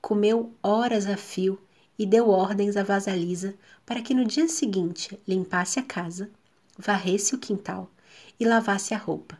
Comeu 0.00 0.54
horas 0.62 1.06
a 1.06 1.16
fio 1.18 1.60
e 1.98 2.06
deu 2.06 2.30
ordens 2.30 2.74
a 2.78 2.82
Vasalisa 2.82 3.54
para 3.84 4.00
que 4.00 4.14
no 4.14 4.24
dia 4.24 4.48
seguinte 4.48 5.20
limpasse 5.28 5.78
a 5.78 5.82
casa, 5.82 6.30
varresse 6.78 7.34
o 7.34 7.38
quintal 7.38 7.90
e 8.40 8.44
lavasse 8.46 8.94
a 8.94 8.98
roupa. 8.98 9.38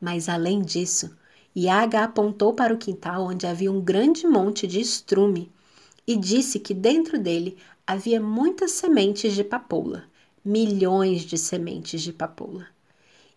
Mas 0.00 0.28
além 0.28 0.62
disso, 0.62 1.14
Iaga 1.54 2.04
apontou 2.04 2.54
para 2.54 2.72
o 2.72 2.78
quintal 2.78 3.24
onde 3.24 3.46
havia 3.46 3.70
um 3.70 3.80
grande 3.80 4.26
monte 4.26 4.66
de 4.68 4.80
estrume 4.80 5.50
e 6.06 6.16
disse 6.16 6.60
que 6.60 6.72
dentro 6.72 7.18
dele 7.18 7.58
havia 7.86 8.20
muitas 8.20 8.70
sementes 8.70 9.34
de 9.34 9.42
papoula, 9.42 10.04
milhões 10.44 11.22
de 11.22 11.36
sementes 11.36 12.02
de 12.02 12.12
papoula, 12.12 12.66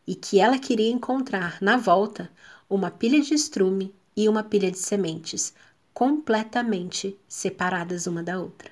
e 0.08 0.14
que 0.14 0.40
ela 0.40 0.60
queria 0.60 0.92
encontrar 0.92 1.58
na 1.60 1.76
volta 1.76 2.30
uma 2.70 2.92
pilha 2.92 3.20
de 3.20 3.34
estrume 3.34 3.94
e 4.16 4.30
uma 4.30 4.44
pilha 4.44 4.70
de 4.70 4.78
sementes, 4.78 5.54
completamente 5.94 7.18
separadas 7.28 8.08
uma 8.08 8.24
da 8.24 8.40
outra. 8.40 8.72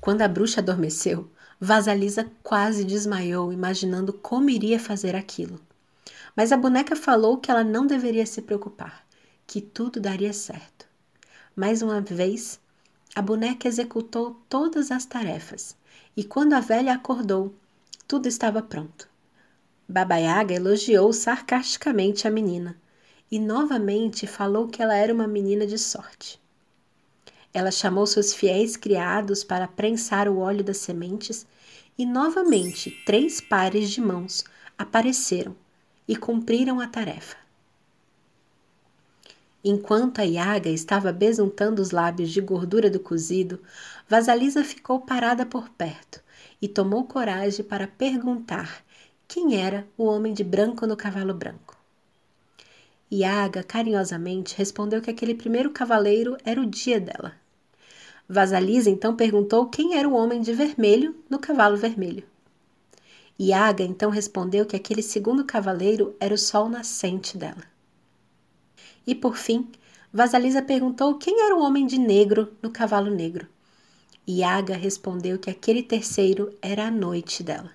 Quando 0.00 0.22
a 0.22 0.28
bruxa 0.28 0.60
adormeceu, 0.60 1.30
Vasalisa 1.60 2.30
quase 2.42 2.84
desmaiou, 2.84 3.52
imaginando 3.52 4.12
como 4.12 4.50
iria 4.50 4.78
fazer 4.78 5.14
aquilo. 5.14 5.60
Mas 6.36 6.52
a 6.52 6.56
boneca 6.56 6.96
falou 6.96 7.38
que 7.38 7.50
ela 7.50 7.62
não 7.62 7.86
deveria 7.86 8.26
se 8.26 8.42
preocupar, 8.42 9.06
que 9.46 9.60
tudo 9.60 10.00
daria 10.00 10.32
certo. 10.32 10.86
Mais 11.54 11.82
uma 11.82 12.00
vez, 12.00 12.60
a 13.14 13.22
boneca 13.22 13.68
executou 13.68 14.40
todas 14.48 14.90
as 14.90 15.04
tarefas, 15.04 15.76
e 16.16 16.24
quando 16.24 16.54
a 16.54 16.60
velha 16.60 16.94
acordou, 16.94 17.54
tudo 18.06 18.26
estava 18.26 18.60
pronto. 18.60 19.08
Baba 19.88 20.16
Yaga 20.16 20.54
elogiou 20.54 21.12
sarcasticamente 21.12 22.26
a 22.26 22.30
menina 22.30 22.76
e 23.30 23.38
novamente 23.38 24.26
falou 24.26 24.68
que 24.68 24.82
ela 24.82 24.94
era 24.94 25.12
uma 25.12 25.26
menina 25.26 25.66
de 25.66 25.78
sorte. 25.78 26.40
Ela 27.54 27.70
chamou 27.70 28.04
seus 28.04 28.34
fiéis 28.34 28.76
criados 28.76 29.44
para 29.44 29.68
prensar 29.68 30.28
o 30.28 30.38
óleo 30.38 30.64
das 30.64 30.78
sementes 30.78 31.46
e 31.96 32.04
novamente 32.04 32.90
três 33.06 33.40
pares 33.40 33.90
de 33.90 34.00
mãos 34.00 34.44
apareceram 34.76 35.54
e 36.08 36.16
cumpriram 36.16 36.80
a 36.80 36.88
tarefa. 36.88 37.36
Enquanto 39.62 40.18
a 40.18 40.24
Iaga 40.24 40.68
estava 40.68 41.12
besuntando 41.12 41.80
os 41.80 41.92
lábios 41.92 42.30
de 42.30 42.40
gordura 42.40 42.90
do 42.90 42.98
cozido, 42.98 43.62
Vasalisa 44.08 44.62
ficou 44.64 45.00
parada 45.00 45.46
por 45.46 45.70
perto 45.70 46.20
e 46.60 46.66
tomou 46.68 47.04
coragem 47.04 47.64
para 47.64 47.86
perguntar 47.86 48.84
quem 49.26 49.56
era 49.56 49.86
o 49.96 50.04
homem 50.04 50.34
de 50.34 50.42
branco 50.44 50.86
no 50.86 50.96
cavalo 50.96 51.32
branco. 51.32 51.78
Iaga 53.10 53.62
carinhosamente 53.62 54.56
respondeu 54.56 55.00
que 55.00 55.10
aquele 55.10 55.34
primeiro 55.34 55.70
cavaleiro 55.70 56.36
era 56.44 56.60
o 56.60 56.66
dia 56.66 57.00
dela. 57.00 57.43
Vasalisa 58.28 58.88
então 58.88 59.14
perguntou 59.14 59.66
quem 59.66 59.96
era 59.96 60.08
o 60.08 60.14
homem 60.14 60.40
de 60.40 60.52
vermelho 60.52 61.14
no 61.28 61.38
cavalo 61.38 61.76
vermelho. 61.76 62.24
Iaga 63.38 63.84
então 63.84 64.10
respondeu 64.10 64.64
que 64.64 64.76
aquele 64.76 65.02
segundo 65.02 65.44
cavaleiro 65.44 66.14
era 66.18 66.32
o 66.32 66.38
sol 66.38 66.68
nascente 66.68 67.36
dela. 67.36 67.62
E 69.06 69.14
por 69.14 69.36
fim, 69.36 69.68
Vasalisa 70.12 70.62
perguntou 70.62 71.18
quem 71.18 71.42
era 71.42 71.54
o 71.54 71.60
homem 71.60 71.86
de 71.86 71.98
negro 71.98 72.54
no 72.62 72.70
cavalo 72.70 73.10
negro. 73.10 73.46
Iaga 74.26 74.74
respondeu 74.74 75.38
que 75.38 75.50
aquele 75.50 75.82
terceiro 75.82 76.56
era 76.62 76.86
a 76.86 76.90
noite 76.90 77.42
dela. 77.42 77.70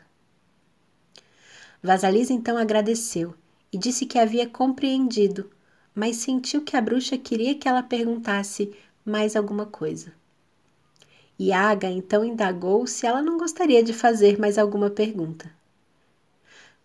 Vasalisa 1.83 2.33
então 2.33 2.57
agradeceu 2.57 3.35
e 3.71 3.77
disse 3.77 4.05
que 4.05 4.17
havia 4.17 4.49
compreendido, 4.49 5.51
mas 5.93 6.15
sentiu 6.15 6.63
que 6.63 6.75
a 6.75 6.81
bruxa 6.81 7.17
queria 7.17 7.53
que 7.53 7.67
ela 7.67 7.83
perguntasse 7.83 8.73
mais 9.05 9.35
alguma 9.35 9.65
coisa. 9.65 10.18
Iaga 11.39 11.87
então 11.89 12.25
indagou 12.25 12.85
se 12.85 13.05
ela 13.05 13.21
não 13.21 13.37
gostaria 13.37 13.81
de 13.81 13.93
fazer 13.93 14.37
mais 14.37 14.57
alguma 14.57 14.89
pergunta. 14.89 15.49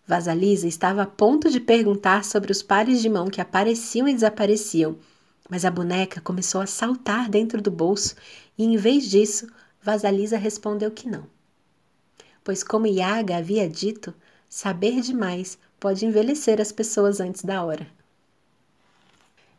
Vasalisa 0.07 0.67
estava 0.67 1.01
a 1.01 1.05
ponto 1.05 1.49
de 1.49 1.59
perguntar 1.59 2.23
sobre 2.23 2.51
os 2.51 2.63
pares 2.63 3.01
de 3.01 3.09
mão 3.09 3.27
que 3.27 3.41
apareciam 3.41 4.07
e 4.07 4.13
desapareciam, 4.13 4.97
mas 5.49 5.65
a 5.65 5.71
boneca 5.71 6.21
começou 6.21 6.61
a 6.61 6.67
saltar 6.67 7.29
dentro 7.29 7.61
do 7.61 7.69
bolso 7.69 8.15
e, 8.57 8.63
em 8.63 8.77
vez 8.77 9.09
disso, 9.09 9.47
Vasalisa 9.81 10.37
respondeu 10.37 10.89
que 10.89 11.09
não. 11.09 11.25
Pois, 12.43 12.63
como 12.63 12.87
Iaga 12.87 13.37
havia 13.37 13.67
dito, 13.67 14.13
saber 14.47 15.01
demais 15.01 15.57
pode 15.79 16.05
envelhecer 16.05 16.61
as 16.61 16.71
pessoas 16.71 17.19
antes 17.19 17.43
da 17.43 17.63
hora. 17.63 17.87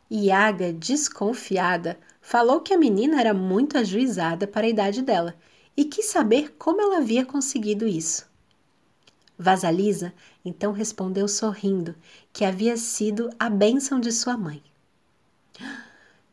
Iaga, 0.09 0.71
desconfiada, 0.71 1.99
falou 2.21 2.61
que 2.61 2.73
a 2.73 2.77
menina 2.77 3.19
era 3.19 3.33
muito 3.33 3.77
ajuizada 3.77 4.47
para 4.47 4.65
a 4.65 4.69
idade 4.69 5.01
dela 5.01 5.35
e 5.75 5.85
quis 5.85 6.05
saber 6.05 6.55
como 6.57 6.81
ela 6.81 6.97
havia 6.97 7.25
conseguido 7.25 7.87
isso. 7.87 8.25
Vasalisa 9.37 10.13
então 10.43 10.71
respondeu 10.71 11.27
sorrindo 11.27 11.95
que 12.33 12.43
havia 12.45 12.75
sido 12.77 13.29
a 13.37 13.49
bênção 13.49 13.99
de 13.99 14.11
sua 14.11 14.35
mãe. 14.37 14.63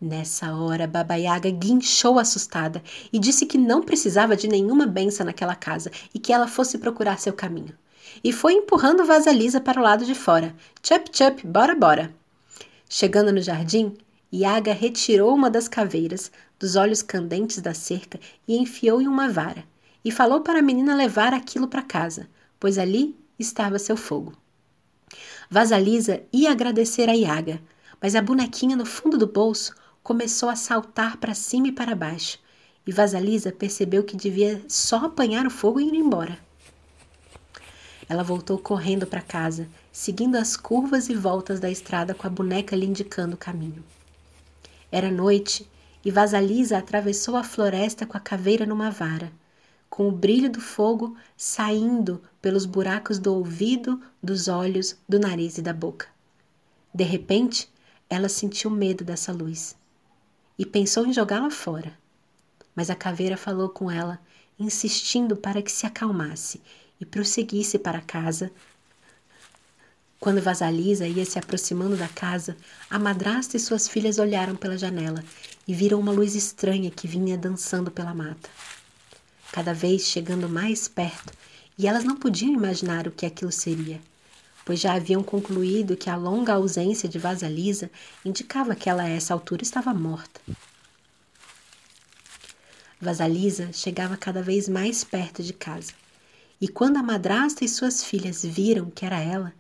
Nessa 0.01 0.55
hora, 0.55 0.87
Baba 0.87 1.15
Yaga 1.17 1.51
guinchou 1.51 2.19
assustada 2.19 2.83
e 3.13 3.19
disse 3.19 3.47
que 3.47 3.59
não 3.59 3.83
precisava 3.83 4.37
de 4.37 4.49
nenhuma 4.49 4.87
benção 4.87 5.27
naquela 5.27 5.55
casa 5.55 5.91
e 6.15 6.19
que 6.19 6.33
ela 6.33 6.47
fosse 6.47 6.79
procurar 6.79 7.19
seu 7.19 7.33
caminho. 7.33 7.77
e 8.23 8.33
foi 8.33 8.55
empurrando 8.55 9.05
Vasalisa 9.05 9.61
para 9.61 9.81
o 9.81 9.83
lado 9.83 10.05
de 10.05 10.15
fora. 10.15 10.55
Chup, 10.83 11.11
chup, 11.13 11.47
bora, 11.47 11.75
bora. 11.75 12.15
Chegando 12.97 13.33
no 13.33 13.43
jardim, 13.43 13.97
Iaga 14.33 14.73
retirou 14.73 15.35
uma 15.35 15.51
das 15.51 15.67
caveiras 15.67 16.31
dos 16.61 16.77
olhos 16.77 17.03
candentes 17.03 17.61
da 17.61 17.75
cerca 17.75 18.21
e 18.47 18.57
enfiou 18.57 19.03
em 19.03 19.09
uma 19.09 19.29
vara, 19.29 19.65
e 20.05 20.13
falou 20.13 20.43
para 20.43 20.61
a 20.61 20.63
menina 20.63 20.95
levar 20.95 21.35
aquilo 21.35 21.67
para 21.67 21.83
casa, 21.83 22.29
pois 22.61 22.79
ali 22.79 23.19
estava 23.37 23.81
seu 23.81 23.97
fogo. 23.97 24.33
Vasalisa 25.51 26.23
ia 26.33 26.53
agradecer 26.53 27.09
a 27.09 27.15
Iaga, 27.15 27.61
mas 28.01 28.15
a 28.15 28.23
bonequinha 28.23 28.77
no 28.77 28.87
fundo 28.87 29.19
do 29.19 29.27
bolso 29.27 29.75
começou 30.01 30.49
a 30.49 30.55
saltar 30.55 31.17
para 31.17 31.35
cima 31.35 31.67
e 31.67 31.73
para 31.73 31.97
baixo, 31.97 32.39
e 32.87 32.93
Vasalisa 32.93 33.51
percebeu 33.51 34.05
que 34.05 34.17
devia 34.17 34.65
só 34.69 35.07
apanhar 35.07 35.49
o 35.49 35.51
fogo 35.51 35.81
e 35.81 35.89
ir 35.89 35.95
embora. 35.95 36.39
Ela 38.09 38.23
voltou 38.23 38.57
correndo 38.57 39.05
para 39.05 39.21
casa, 39.21 39.69
seguindo 39.95 40.35
as 40.35 40.57
curvas 40.57 41.09
e 41.09 41.15
voltas 41.15 41.61
da 41.61 41.71
estrada 41.71 42.17
com 42.17 42.27
a 42.27 42.31
boneca 42.31 42.75
lhe 42.75 42.85
indicando 42.85 43.37
o 43.37 43.39
caminho. 43.39 43.85
Era 44.91 45.09
noite 45.09 45.71
e 46.05 46.11
Vasalisa 46.11 46.79
atravessou 46.79 47.37
a 47.37 47.45
floresta 47.45 48.05
com 48.05 48.17
a 48.17 48.21
caveira 48.21 48.67
numa 48.67 48.91
vara, 48.91 49.31
com 49.89 50.09
o 50.09 50.13
brilho 50.13 50.51
do 50.51 50.61
fogo 50.61 51.17
saindo 51.37 52.21
pelos 52.43 52.67
buracos 52.67 53.21
do 53.21 53.33
ouvido, 53.33 54.03
dos 54.21 54.49
olhos, 54.49 54.97
do 55.09 55.21
nariz 55.21 55.59
e 55.59 55.63
da 55.63 55.73
boca. 55.73 56.09
De 56.93 57.05
repente, 57.05 57.71
ela 58.11 58.29
sentiu 58.29 58.71
medo 58.71 59.05
dessa 59.05 59.31
luz 59.31 59.77
e 60.59 60.67
pensou 60.67 61.07
em 61.07 61.13
jogá-la 61.13 61.51
fora. 61.51 61.97
Mas 62.75 62.91
a 62.91 62.97
caveira 62.97 63.37
falou 63.37 63.69
com 63.69 63.89
ela, 63.89 64.21
insistindo 64.59 65.37
para 65.37 65.63
que 65.63 65.71
se 65.71 65.87
acalmasse 65.87 66.61
e 67.01 67.07
prosseguisse 67.07 67.79
para 67.79 68.01
casa. 68.01 68.51
Quando 70.25 70.41
Vasalisa 70.41 71.07
ia 71.07 71.23
se 71.27 71.39
aproximando 71.39 71.99
da 71.99 72.09
casa, 72.09 72.57
a 72.89 72.99
madrasta 72.99 73.59
e 73.59 73.61
suas 73.61 73.87
filhas 73.87 74.19
olharam 74.19 74.57
pela 74.57 74.79
janela 74.79 75.23
e 75.69 75.75
viram 75.75 76.01
uma 76.01 76.13
luz 76.13 76.35
estranha 76.35 76.91
que 76.91 77.07
vinha 77.07 77.37
dançando 77.37 77.91
pela 77.91 78.15
mata. 78.15 78.49
Cada 79.53 79.75
vez 79.75 80.07
chegando 80.07 80.49
mais 80.49 80.89
perto, 80.89 81.31
e 81.77 81.87
elas 81.87 82.05
não 82.05 82.17
podiam 82.17 82.55
imaginar 82.55 83.07
o 83.07 83.11
que 83.11 83.27
aquilo 83.27 83.53
seria, 83.53 84.01
pois 84.65 84.81
já 84.81 84.95
haviam 84.95 85.23
concluído 85.23 85.95
que 85.95 86.09
a 86.09 86.17
longa 86.17 86.55
ausência 86.55 87.07
de 87.07 87.19
Vasalisa 87.19 87.91
indicava 88.25 88.75
que 88.75 88.89
ela 88.89 89.03
a 89.03 89.09
essa 89.11 89.35
altura 89.35 89.63
estava 89.63 89.93
morta. 89.93 90.41
Vasalisa 92.99 93.75
chegava 93.75 94.17
cada 94.17 94.41
vez 94.41 94.71
mais 94.71 95.05
perto 95.05 95.43
de 95.43 95.53
casa. 95.53 95.93
E 96.59 96.67
quando 96.67 96.97
a 96.97 97.03
madrasta 97.03 97.63
e 97.63 97.69
suas 97.69 98.03
filhas 98.03 98.43
viram 98.43 98.89
que 98.89 99.05
era 99.05 99.21
ela, 99.21 99.53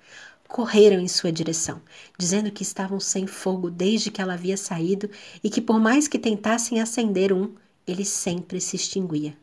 correram 0.48 1.00
em 1.00 1.08
sua 1.08 1.32
direção, 1.32 1.80
dizendo 2.18 2.50
que 2.50 2.62
estavam 2.62 3.00
sem 3.00 3.26
fogo 3.26 3.70
desde 3.70 4.10
que 4.10 4.20
ela 4.20 4.34
havia 4.34 4.56
saído 4.56 5.10
e 5.42 5.50
que 5.50 5.60
por 5.60 5.80
mais 5.80 6.06
que 6.06 6.18
tentassem 6.18 6.80
acender 6.80 7.32
um, 7.32 7.54
ele 7.86 8.04
sempre 8.04 8.60
se 8.60 8.76
extinguia. 8.76 9.36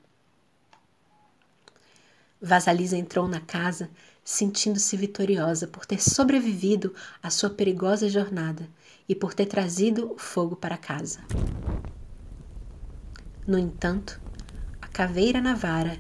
Vasalisa 2.41 2.97
entrou 2.97 3.27
na 3.27 3.39
casa 3.39 3.89
sentindo-se 4.23 4.95
vitoriosa 4.95 5.67
por 5.67 5.85
ter 5.85 6.01
sobrevivido 6.01 6.93
à 7.21 7.29
sua 7.29 7.49
perigosa 7.49 8.07
jornada 8.09 8.69
e 9.07 9.15
por 9.15 9.33
ter 9.33 9.45
trazido 9.45 10.11
o 10.13 10.17
fogo 10.17 10.55
para 10.55 10.77
casa. 10.77 11.19
No 13.45 13.57
entanto, 13.57 14.21
a 14.81 14.87
caveira 14.87 15.41
na 15.41 15.53
vara 15.53 15.99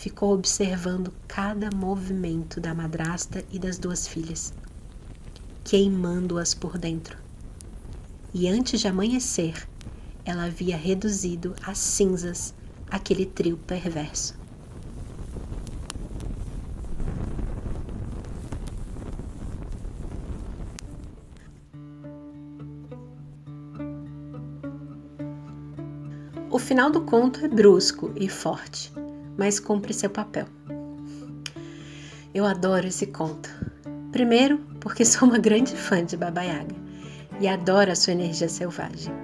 ficou 0.00 0.32
observando 0.32 1.12
cada 1.28 1.68
movimento 1.70 2.58
da 2.58 2.72
madrasta 2.72 3.44
e 3.52 3.58
das 3.58 3.76
duas 3.76 4.08
filhas, 4.08 4.50
queimando-as 5.62 6.54
por 6.54 6.78
dentro. 6.78 7.18
E 8.32 8.48
antes 8.48 8.80
de 8.80 8.88
amanhecer, 8.88 9.68
ela 10.24 10.44
havia 10.44 10.74
reduzido 10.74 11.54
a 11.62 11.74
cinzas 11.74 12.54
aquele 12.90 13.26
trio 13.26 13.58
perverso. 13.58 14.34
O 26.50 26.58
final 26.58 26.90
do 26.90 27.02
conto 27.02 27.44
é 27.44 27.48
brusco 27.48 28.10
e 28.16 28.30
forte, 28.30 28.90
mas 29.40 29.58
cumpre 29.58 29.94
seu 29.94 30.10
papel. 30.10 30.46
Eu 32.34 32.44
adoro 32.44 32.86
esse 32.86 33.06
conto. 33.06 33.48
Primeiro, 34.12 34.58
porque 34.80 35.02
sou 35.02 35.26
uma 35.26 35.38
grande 35.38 35.74
fã 35.74 36.04
de 36.04 36.14
Baba 36.14 36.42
Yaga 36.42 36.76
e 37.40 37.48
adoro 37.48 37.90
a 37.90 37.96
sua 37.96 38.12
energia 38.12 38.50
selvagem. 38.50 39.14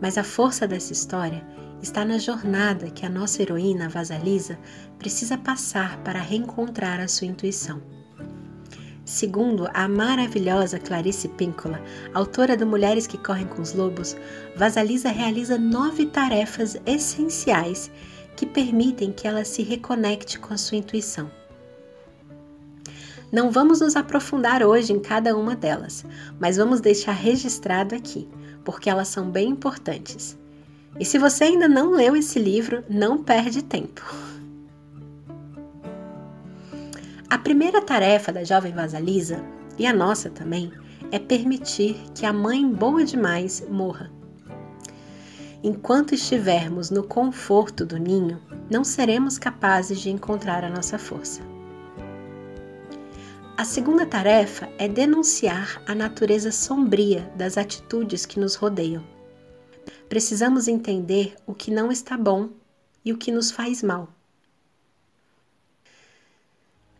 Mas 0.00 0.16
a 0.16 0.22
força 0.22 0.68
dessa 0.68 0.92
história 0.92 1.44
está 1.82 2.04
na 2.04 2.16
jornada 2.16 2.92
que 2.92 3.04
a 3.04 3.10
nossa 3.10 3.42
heroína 3.42 3.88
Vasalisa 3.88 4.56
precisa 5.00 5.36
passar 5.36 5.98
para 6.04 6.20
reencontrar 6.20 7.00
a 7.00 7.08
sua 7.08 7.26
intuição. 7.26 7.82
Segundo 9.04 9.68
a 9.74 9.88
maravilhosa 9.88 10.78
Clarice 10.78 11.26
Píncola, 11.30 11.82
autora 12.14 12.56
do 12.56 12.66
Mulheres 12.66 13.08
que 13.08 13.18
Correm 13.18 13.48
com 13.48 13.60
os 13.60 13.74
Lobos, 13.74 14.16
Vasalisa 14.54 15.10
realiza 15.10 15.58
nove 15.58 16.06
tarefas 16.06 16.80
essenciais 16.86 17.90
que 18.36 18.46
permitem 18.46 19.12
que 19.12 19.26
ela 19.26 19.44
se 19.44 19.62
reconecte 19.62 20.38
com 20.38 20.52
a 20.52 20.56
sua 20.56 20.78
intuição. 20.78 21.30
Não 23.30 23.50
vamos 23.50 23.80
nos 23.80 23.96
aprofundar 23.96 24.62
hoje 24.62 24.92
em 24.92 25.00
cada 25.00 25.36
uma 25.36 25.56
delas, 25.56 26.04
mas 26.38 26.56
vamos 26.56 26.80
deixar 26.80 27.12
registrado 27.12 27.94
aqui, 27.94 28.28
porque 28.64 28.88
elas 28.88 29.08
são 29.08 29.30
bem 29.30 29.50
importantes. 29.50 30.38
E 30.98 31.04
se 31.04 31.18
você 31.18 31.44
ainda 31.44 31.66
não 31.66 31.90
leu 31.90 32.14
esse 32.14 32.38
livro, 32.38 32.84
não 32.88 33.22
perde 33.22 33.62
tempo. 33.62 34.02
A 37.28 37.38
primeira 37.38 37.82
tarefa 37.82 38.32
da 38.32 38.44
jovem 38.44 38.72
Vasalisa, 38.72 39.44
e 39.76 39.86
a 39.86 39.92
nossa 39.92 40.30
também, 40.30 40.70
é 41.10 41.18
permitir 41.18 41.96
que 42.14 42.24
a 42.24 42.32
mãe 42.32 42.68
boa 42.68 43.04
demais 43.04 43.66
morra. 43.68 44.12
Enquanto 45.66 46.14
estivermos 46.14 46.90
no 46.90 47.02
conforto 47.02 47.86
do 47.86 47.96
ninho, 47.96 48.38
não 48.70 48.84
seremos 48.84 49.38
capazes 49.38 49.98
de 49.98 50.10
encontrar 50.10 50.62
a 50.62 50.68
nossa 50.68 50.98
força. 50.98 51.40
A 53.56 53.64
segunda 53.64 54.04
tarefa 54.04 54.68
é 54.76 54.86
denunciar 54.86 55.82
a 55.86 55.94
natureza 55.94 56.52
sombria 56.52 57.32
das 57.34 57.56
atitudes 57.56 58.26
que 58.26 58.38
nos 58.38 58.56
rodeiam. 58.56 59.02
Precisamos 60.06 60.68
entender 60.68 61.34
o 61.46 61.54
que 61.54 61.70
não 61.70 61.90
está 61.90 62.14
bom 62.14 62.50
e 63.02 63.10
o 63.10 63.16
que 63.16 63.32
nos 63.32 63.50
faz 63.50 63.82
mal. 63.82 64.10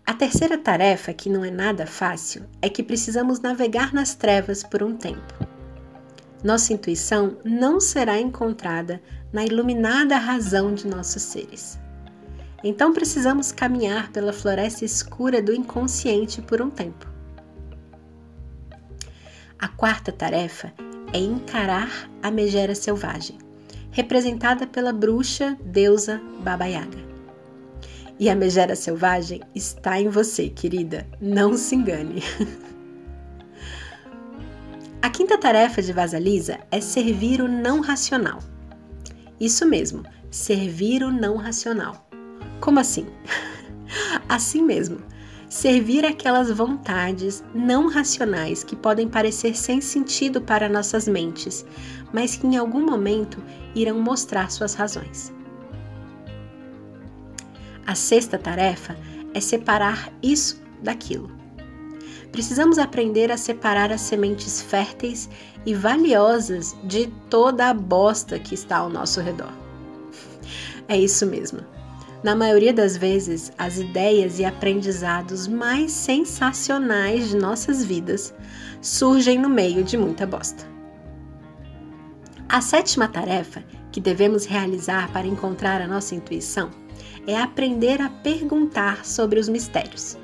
A 0.06 0.14
terceira 0.14 0.56
tarefa, 0.56 1.12
que 1.12 1.28
não 1.28 1.44
é 1.44 1.50
nada 1.50 1.86
fácil, 1.86 2.46
é 2.62 2.70
que 2.70 2.82
precisamos 2.82 3.40
navegar 3.40 3.92
nas 3.92 4.14
trevas 4.14 4.62
por 4.62 4.82
um 4.82 4.96
tempo. 4.96 5.53
Nossa 6.44 6.74
intuição 6.74 7.38
não 7.42 7.80
será 7.80 8.20
encontrada 8.20 9.00
na 9.32 9.42
iluminada 9.46 10.18
razão 10.18 10.74
de 10.74 10.86
nossos 10.86 11.22
seres. 11.22 11.78
Então 12.62 12.92
precisamos 12.92 13.50
caminhar 13.50 14.12
pela 14.12 14.30
floresta 14.30 14.84
escura 14.84 15.40
do 15.40 15.54
inconsciente 15.54 16.42
por 16.42 16.60
um 16.60 16.68
tempo. 16.68 17.10
A 19.58 19.68
quarta 19.68 20.12
tarefa 20.12 20.70
é 21.14 21.18
encarar 21.18 22.10
a 22.22 22.30
megera 22.30 22.74
selvagem, 22.74 23.38
representada 23.90 24.66
pela 24.66 24.92
bruxa 24.92 25.56
deusa 25.64 26.20
Baba 26.40 26.66
Yaga. 26.66 26.98
E 28.18 28.28
a 28.28 28.34
megera 28.34 28.76
selvagem 28.76 29.40
está 29.54 29.98
em 29.98 30.10
você, 30.10 30.50
querida, 30.50 31.06
não 31.18 31.56
se 31.56 31.74
engane. 31.74 32.22
A 35.04 35.10
quinta 35.10 35.36
tarefa 35.36 35.82
de 35.82 35.92
Vasalisa 35.92 36.60
é 36.70 36.80
servir 36.80 37.42
o 37.42 37.46
não 37.46 37.82
racional. 37.82 38.38
Isso 39.38 39.66
mesmo, 39.66 40.02
servir 40.30 41.02
o 41.02 41.12
não 41.12 41.36
racional. 41.36 42.08
Como 42.58 42.80
assim? 42.80 43.06
assim 44.26 44.62
mesmo, 44.62 44.96
servir 45.46 46.06
aquelas 46.06 46.50
vontades 46.50 47.44
não 47.54 47.90
racionais 47.90 48.64
que 48.64 48.74
podem 48.74 49.06
parecer 49.06 49.54
sem 49.54 49.78
sentido 49.78 50.40
para 50.40 50.70
nossas 50.70 51.06
mentes, 51.06 51.66
mas 52.10 52.36
que 52.36 52.46
em 52.46 52.56
algum 52.56 52.80
momento 52.82 53.44
irão 53.74 54.00
mostrar 54.00 54.50
suas 54.50 54.72
razões. 54.72 55.30
A 57.86 57.94
sexta 57.94 58.38
tarefa 58.38 58.96
é 59.34 59.40
separar 59.40 60.10
isso 60.22 60.62
daquilo 60.82 61.43
precisamos 62.34 62.78
aprender 62.78 63.30
a 63.30 63.36
separar 63.36 63.92
as 63.92 64.00
sementes 64.00 64.60
férteis 64.60 65.30
e 65.64 65.72
valiosas 65.72 66.74
de 66.82 67.06
toda 67.30 67.70
a 67.70 67.72
bosta 67.72 68.40
que 68.40 68.56
está 68.56 68.78
ao 68.78 68.90
nosso 68.90 69.20
redor. 69.20 69.52
É 70.88 70.98
isso 70.98 71.24
mesmo. 71.26 71.60
Na 72.24 72.34
maioria 72.34 72.74
das 72.74 72.96
vezes, 72.96 73.52
as 73.56 73.78
ideias 73.78 74.40
e 74.40 74.44
aprendizados 74.44 75.46
mais 75.46 75.92
sensacionais 75.92 77.28
de 77.28 77.36
nossas 77.36 77.84
vidas 77.84 78.34
surgem 78.82 79.38
no 79.38 79.48
meio 79.48 79.84
de 79.84 79.96
muita 79.96 80.26
bosta. 80.26 80.66
A 82.48 82.60
sétima 82.60 83.06
tarefa 83.06 83.62
que 83.92 84.00
devemos 84.00 84.44
realizar 84.44 85.08
para 85.12 85.28
encontrar 85.28 85.80
a 85.80 85.86
nossa 85.86 86.16
intuição 86.16 86.68
é 87.28 87.40
aprender 87.40 88.02
a 88.02 88.10
perguntar 88.10 89.04
sobre 89.04 89.38
os 89.38 89.48
mistérios. 89.48 90.18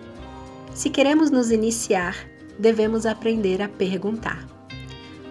Se 0.72 0.88
queremos 0.88 1.30
nos 1.30 1.50
iniciar, 1.50 2.16
devemos 2.58 3.04
aprender 3.04 3.60
a 3.60 3.68
perguntar. 3.68 4.46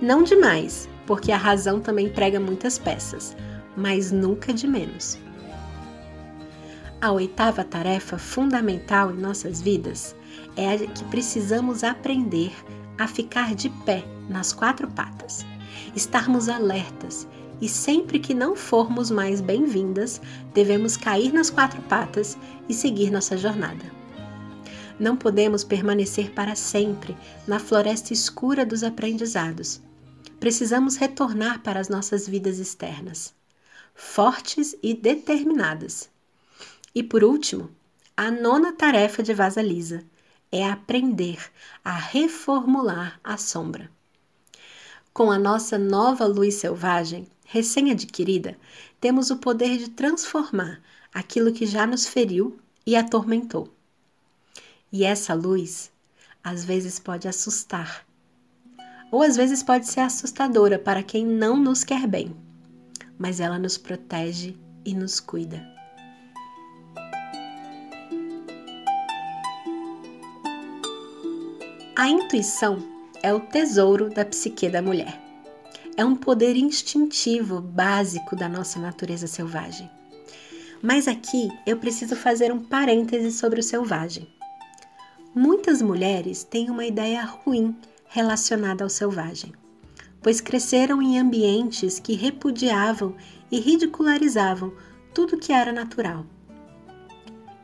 Não 0.01 0.23
demais, 0.23 0.89
porque 1.05 1.31
a 1.31 1.37
razão 1.37 1.79
também 1.79 2.09
prega 2.09 2.39
muitas 2.39 2.77
peças, 2.77 3.35
mas 3.75 4.11
nunca 4.11 4.53
de 4.53 4.67
menos. 4.67 5.17
A 7.01 7.11
oitava 7.11 7.63
tarefa 7.63 8.17
fundamental 8.17 9.11
em 9.11 9.17
nossas 9.17 9.61
vidas 9.61 10.13
é 10.57 10.73
a 10.73 10.77
que 10.77 11.03
precisamos 11.05 11.83
aprender 11.85 12.51
a 12.97 13.07
ficar 13.07 13.55
de 13.55 13.69
pé 13.69 14.03
nas 14.27 14.51
quatro 14.51 14.89
patas, 14.89 15.45
estarmos 15.95 16.49
alertas 16.49 17.25
e 17.61 17.69
sempre 17.69 18.19
que 18.19 18.33
não 18.33 18.55
formos 18.55 19.09
mais 19.09 19.39
bem-vindas, 19.39 20.21
devemos 20.53 20.97
cair 20.97 21.31
nas 21.33 21.49
quatro 21.49 21.81
patas 21.83 22.37
e 22.67 22.73
seguir 22.73 23.09
nossa 23.09 23.37
jornada. 23.37 23.98
Não 24.99 25.15
podemos 25.15 25.63
permanecer 25.63 26.31
para 26.31 26.55
sempre 26.55 27.15
na 27.47 27.59
floresta 27.59 28.13
escura 28.13 28.65
dos 28.65 28.83
aprendizados. 28.83 29.81
Precisamos 30.39 30.95
retornar 30.95 31.61
para 31.61 31.79
as 31.79 31.89
nossas 31.89 32.27
vidas 32.27 32.59
externas, 32.59 33.33
fortes 33.95 34.75
e 34.83 34.93
determinadas 34.93 36.09
e 36.93 37.03
por 37.03 37.23
último, 37.23 37.69
a 38.17 38.31
nona 38.31 38.73
tarefa 38.73 39.21
de 39.21 39.33
Vaza 39.33 39.61
Lisa 39.61 40.03
é 40.51 40.67
aprender 40.67 41.39
a 41.85 41.95
reformular 41.95 43.19
a 43.23 43.37
sombra. 43.37 43.89
Com 45.13 45.31
a 45.31 45.37
nossa 45.37 45.77
nova 45.77 46.25
luz 46.25 46.55
selvagem, 46.55 47.27
recém-adquirida, 47.45 48.57
temos 48.99 49.29
o 49.29 49.37
poder 49.37 49.77
de 49.77 49.89
transformar 49.91 50.81
aquilo 51.13 51.53
que 51.53 51.65
já 51.65 51.85
nos 51.85 52.07
feriu 52.07 52.59
e 52.85 52.95
atormentou. 52.95 53.71
E 54.91 55.03
essa 55.03 55.33
luz, 55.33 55.91
às 56.43 56.65
vezes, 56.65 56.99
pode 56.99 57.27
assustar, 57.27 58.05
ou 59.11 59.21
às 59.21 59.35
vezes 59.35 59.61
pode 59.61 59.87
ser 59.87 60.01
assustadora 60.01 60.79
para 60.79 61.03
quem 61.03 61.25
não 61.25 61.57
nos 61.57 61.83
quer 61.83 62.07
bem, 62.07 62.35
mas 63.17 63.39
ela 63.39 63.59
nos 63.59 63.77
protege 63.77 64.55
e 64.85 64.93
nos 64.93 65.19
cuida. 65.19 65.79
A 71.95 72.07
intuição 72.07 72.81
é 73.21 73.33
o 73.33 73.41
tesouro 73.41 74.09
da 74.09 74.23
psique 74.23 74.69
da 74.69 74.81
mulher. 74.81 75.21
É 75.97 76.05
um 76.05 76.15
poder 76.15 76.55
instintivo 76.55 77.59
básico 77.59 78.37
da 78.37 78.47
nossa 78.47 78.79
natureza 78.79 79.27
selvagem. 79.27 79.89
Mas 80.81 81.09
aqui 81.09 81.49
eu 81.65 81.75
preciso 81.77 82.15
fazer 82.15 82.53
um 82.53 82.63
parêntese 82.63 83.33
sobre 83.33 83.59
o 83.59 83.63
selvagem. 83.63 84.38
Muitas 85.33 85.81
mulheres 85.81 86.43
têm 86.43 86.69
uma 86.69 86.85
ideia 86.85 87.23
ruim 87.23 87.75
relacionada 88.07 88.83
ao 88.83 88.89
selvagem, 88.89 89.53
pois 90.21 90.41
cresceram 90.41 91.01
em 91.01 91.19
ambientes 91.19 91.99
que 91.99 92.15
repudiavam 92.15 93.15
e 93.51 93.59
ridicularizavam 93.59 94.73
tudo 95.13 95.37
que 95.37 95.51
era 95.51 95.71
natural 95.71 96.25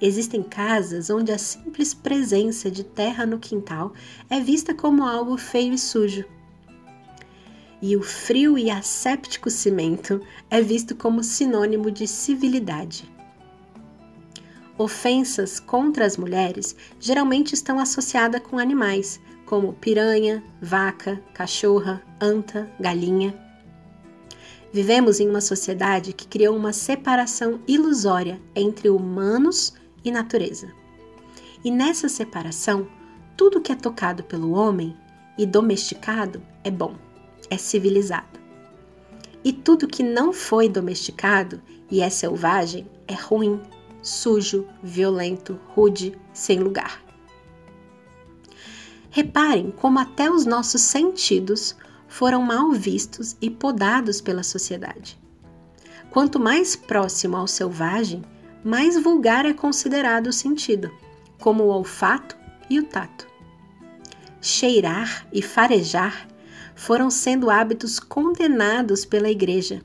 Existem 0.01 0.43
casas 0.43 1.09
onde 1.09 1.31
a 1.31 1.37
simples 1.37 1.93
presença 1.93 2.69
de 2.69 2.83
terra 2.83 3.25
no 3.25 3.39
quintal 3.39 3.93
é 4.29 4.39
vista 4.39 4.73
como 4.73 5.03
algo 5.03 5.37
feio 5.37 5.73
e 5.73 5.77
sujo. 5.77 6.25
E 7.81 7.95
o 7.95 8.01
frio 8.01 8.57
e 8.57 8.69
asséptico 8.69 9.49
cimento 9.49 10.21
é 10.49 10.61
visto 10.61 10.95
como 10.95 11.23
sinônimo 11.23 11.89
de 11.89 12.07
civilidade. 12.07 13.09
Ofensas 14.77 15.59
contra 15.59 16.05
as 16.05 16.17
mulheres 16.17 16.75
geralmente 16.99 17.53
estão 17.53 17.79
associadas 17.79 18.41
com 18.41 18.59
animais, 18.59 19.21
como 19.45 19.73
piranha, 19.73 20.43
vaca, 20.61 21.21
cachorra, 21.33 22.01
anta, 22.19 22.69
galinha. 22.79 23.33
Vivemos 24.73 25.21
em 25.21 25.29
uma 25.29 25.39
sociedade 25.39 26.11
que 26.11 26.27
criou 26.27 26.57
uma 26.57 26.73
separação 26.73 27.61
ilusória 27.65 28.41
entre 28.53 28.89
humanos 28.89 29.73
e 30.03 30.11
natureza. 30.11 30.67
E 31.63 31.71
nessa 31.71 32.09
separação, 32.09 32.85
tudo 33.37 33.61
que 33.61 33.71
é 33.71 33.75
tocado 33.75 34.23
pelo 34.23 34.51
homem 34.51 34.93
e 35.37 35.45
domesticado 35.45 36.41
é 36.63 36.69
bom, 36.69 36.95
é 37.49 37.57
civilizado. 37.57 38.39
E 39.43 39.53
tudo 39.53 39.87
que 39.87 40.03
não 40.03 40.33
foi 40.33 40.67
domesticado 40.67 41.61
e 41.89 42.01
é 42.01 42.09
selvagem 42.09 42.85
é 43.07 43.13
ruim, 43.13 43.61
sujo, 44.05 44.67
violento, 44.83 45.59
rude, 45.69 46.15
sem 46.31 46.59
lugar. 46.59 47.03
Reparem 49.09 49.71
como 49.71 49.97
até 49.97 50.29
os 50.29 50.45
nossos 50.45 50.81
sentidos 50.81 51.75
foram 52.07 52.43
mal 52.43 52.71
vistos 52.71 53.35
e 53.41 53.49
podados 53.49 54.21
pela 54.21 54.43
sociedade. 54.43 55.19
Quanto 56.11 56.39
mais 56.39 56.75
próximo 56.75 57.35
ao 57.35 57.47
selvagem, 57.47 58.23
mais 58.63 59.01
vulgar 59.01 59.43
é 59.45 59.53
considerado 59.53 60.27
o 60.27 60.33
sentido, 60.33 60.91
como 61.39 61.63
o 61.63 61.69
olfato 61.69 62.37
e 62.69 62.79
o 62.79 62.83
tato. 62.83 63.27
Cheirar 64.39 65.27
e 65.33 65.41
farejar 65.41 66.27
foram 66.75 67.09
sendo 67.09 67.49
hábitos 67.49 67.99
condenados 67.99 69.03
pela 69.03 69.31
Igreja, 69.31 69.81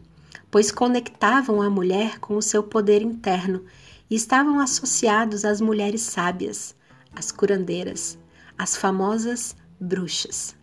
pois 0.51 0.71
conectavam 0.71 1.63
a 1.63 1.71
mulher 1.71 2.19
com 2.19 2.37
o 2.37 2.43
seu 2.43 2.63
poder 2.63 3.01
interno 3.01 3.65
e 4.11 4.17
estavam 4.17 4.59
associados 4.59 5.45
às 5.45 5.61
mulheres 5.61 6.03
sábias, 6.03 6.75
às 7.15 7.31
curandeiras, 7.31 8.19
às 8.59 8.77
famosas 8.77 9.55
bruxas. 9.81 10.55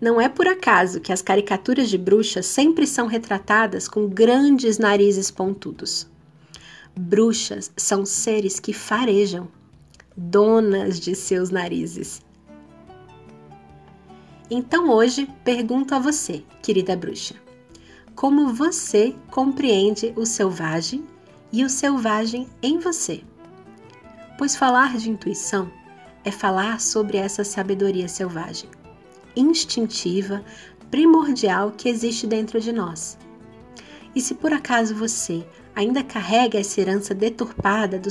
Não 0.00 0.20
é 0.20 0.28
por 0.28 0.46
acaso 0.46 1.00
que 1.00 1.12
as 1.12 1.20
caricaturas 1.20 1.90
de 1.90 1.98
bruxas 1.98 2.46
sempre 2.46 2.86
são 2.86 3.08
retratadas 3.08 3.88
com 3.88 4.08
grandes 4.08 4.78
narizes 4.78 5.28
pontudos. 5.28 6.06
Bruxas 6.96 7.72
são 7.76 8.06
seres 8.06 8.60
que 8.60 8.72
farejam, 8.72 9.48
donas 10.16 11.00
de 11.00 11.16
seus 11.16 11.50
narizes. 11.50 12.22
Então 14.48 14.88
hoje 14.88 15.28
pergunto 15.44 15.94
a 15.94 15.98
você, 15.98 16.44
querida 16.62 16.96
bruxa, 16.96 17.34
como 18.14 18.54
você 18.54 19.14
compreende 19.30 20.12
o 20.16 20.24
selvagem 20.24 21.04
e 21.52 21.64
o 21.64 21.68
selvagem 21.68 22.48
em 22.62 22.78
você? 22.78 23.22
Pois 24.36 24.54
falar 24.54 24.96
de 24.96 25.10
intuição 25.10 25.70
é 26.24 26.30
falar 26.30 26.80
sobre 26.80 27.16
essa 27.16 27.42
sabedoria 27.44 28.08
selvagem, 28.08 28.68
instintiva, 29.34 30.44
primordial 30.90 31.72
que 31.72 31.88
existe 31.88 32.26
dentro 32.26 32.60
de 32.60 32.72
nós. 32.72 33.18
E 34.14 34.20
se 34.20 34.34
por 34.34 34.52
acaso 34.52 34.94
você 34.94 35.46
ainda 35.74 36.02
carrega 36.02 36.58
essa 36.58 36.80
herança 36.80 37.14
deturpada 37.14 37.98
do, 37.98 38.10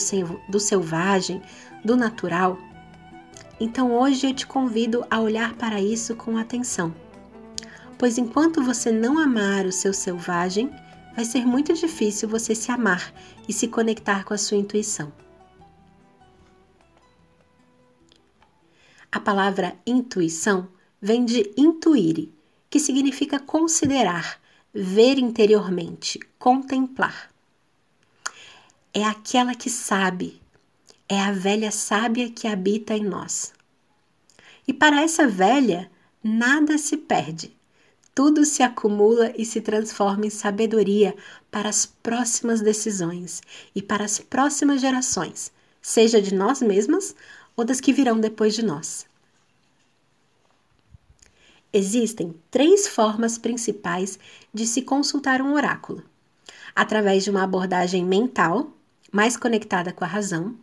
do 0.50 0.60
selvagem, 0.60 1.42
do 1.84 1.96
natural, 1.96 2.58
então 3.60 3.94
hoje 3.94 4.28
eu 4.28 4.34
te 4.34 4.46
convido 4.46 5.06
a 5.10 5.20
olhar 5.20 5.54
para 5.56 5.82
isso 5.82 6.16
com 6.16 6.38
atenção. 6.38 6.94
Pois 7.98 8.18
enquanto 8.18 8.64
você 8.64 8.92
não 8.92 9.18
amar 9.18 9.66
o 9.66 9.72
seu 9.72 9.92
selvagem, 9.92 10.72
vai 11.18 11.26
ser 11.26 11.46
muito 11.46 11.74
difícil 11.74 12.30
você 12.30 12.56
se 12.56 12.72
amar 12.72 13.14
e 13.46 13.52
se 13.52 13.68
conectar 13.68 14.24
com 14.24 14.34
a 14.34 14.38
sua 14.38 14.56
intuição. 14.56 15.12
A 19.12 19.20
palavra 19.20 19.78
intuição 19.86 20.70
vem 21.02 21.26
de 21.26 21.52
intuire, 21.58 22.34
que 22.70 22.80
significa 22.80 23.38
considerar, 23.38 24.40
ver 24.74 25.18
interiormente, 25.18 26.20
contemplar 26.40 27.36
é 28.94 29.04
aquela 29.04 29.54
que 29.54 29.70
sabe, 29.70 30.42
é 31.08 31.20
a 31.20 31.32
velha 31.32 31.72
sábia 31.72 32.32
que 32.32 32.48
habita 32.48 32.96
em 32.96 33.04
nós. 33.04 33.54
E 34.68 34.74
para 34.74 35.02
essa 35.02 35.28
velha, 35.28 35.90
nada 36.24 36.78
se 36.78 36.98
perde, 36.98 37.56
tudo 38.18 38.44
se 38.46 38.64
acumula 38.64 39.32
e 39.38 39.46
se 39.46 39.62
transforma 39.62 40.26
em 40.26 40.32
sabedoria 40.32 41.16
para 41.52 41.70
as 41.70 41.86
próximas 41.86 42.62
decisões 42.62 43.44
e 43.76 43.80
para 43.80 44.04
as 44.04 44.18
próximas 44.18 44.82
gerações, 44.82 45.52
seja 45.84 46.20
de 46.20 46.34
nós 46.34 46.60
mesmas 46.60 47.16
ou 47.56 47.64
das 47.64 47.80
que 47.80 47.94
virão 47.94 48.20
depois 48.20 48.56
de 48.56 48.66
nós. 48.66 49.06
Existem 51.72 52.34
três 52.50 52.88
formas 52.88 53.38
principais 53.38 54.18
de 54.52 54.66
se 54.66 54.82
consultar 54.82 55.40
um 55.40 55.54
oráculo: 55.54 56.02
através 56.76 57.24
de 57.24 57.30
uma 57.30 57.44
abordagem 57.44 58.04
mental, 58.04 58.74
mais 59.12 59.38
conectada 59.38 59.94
com 59.94 60.04
a 60.04 60.08
razão, 60.08 60.58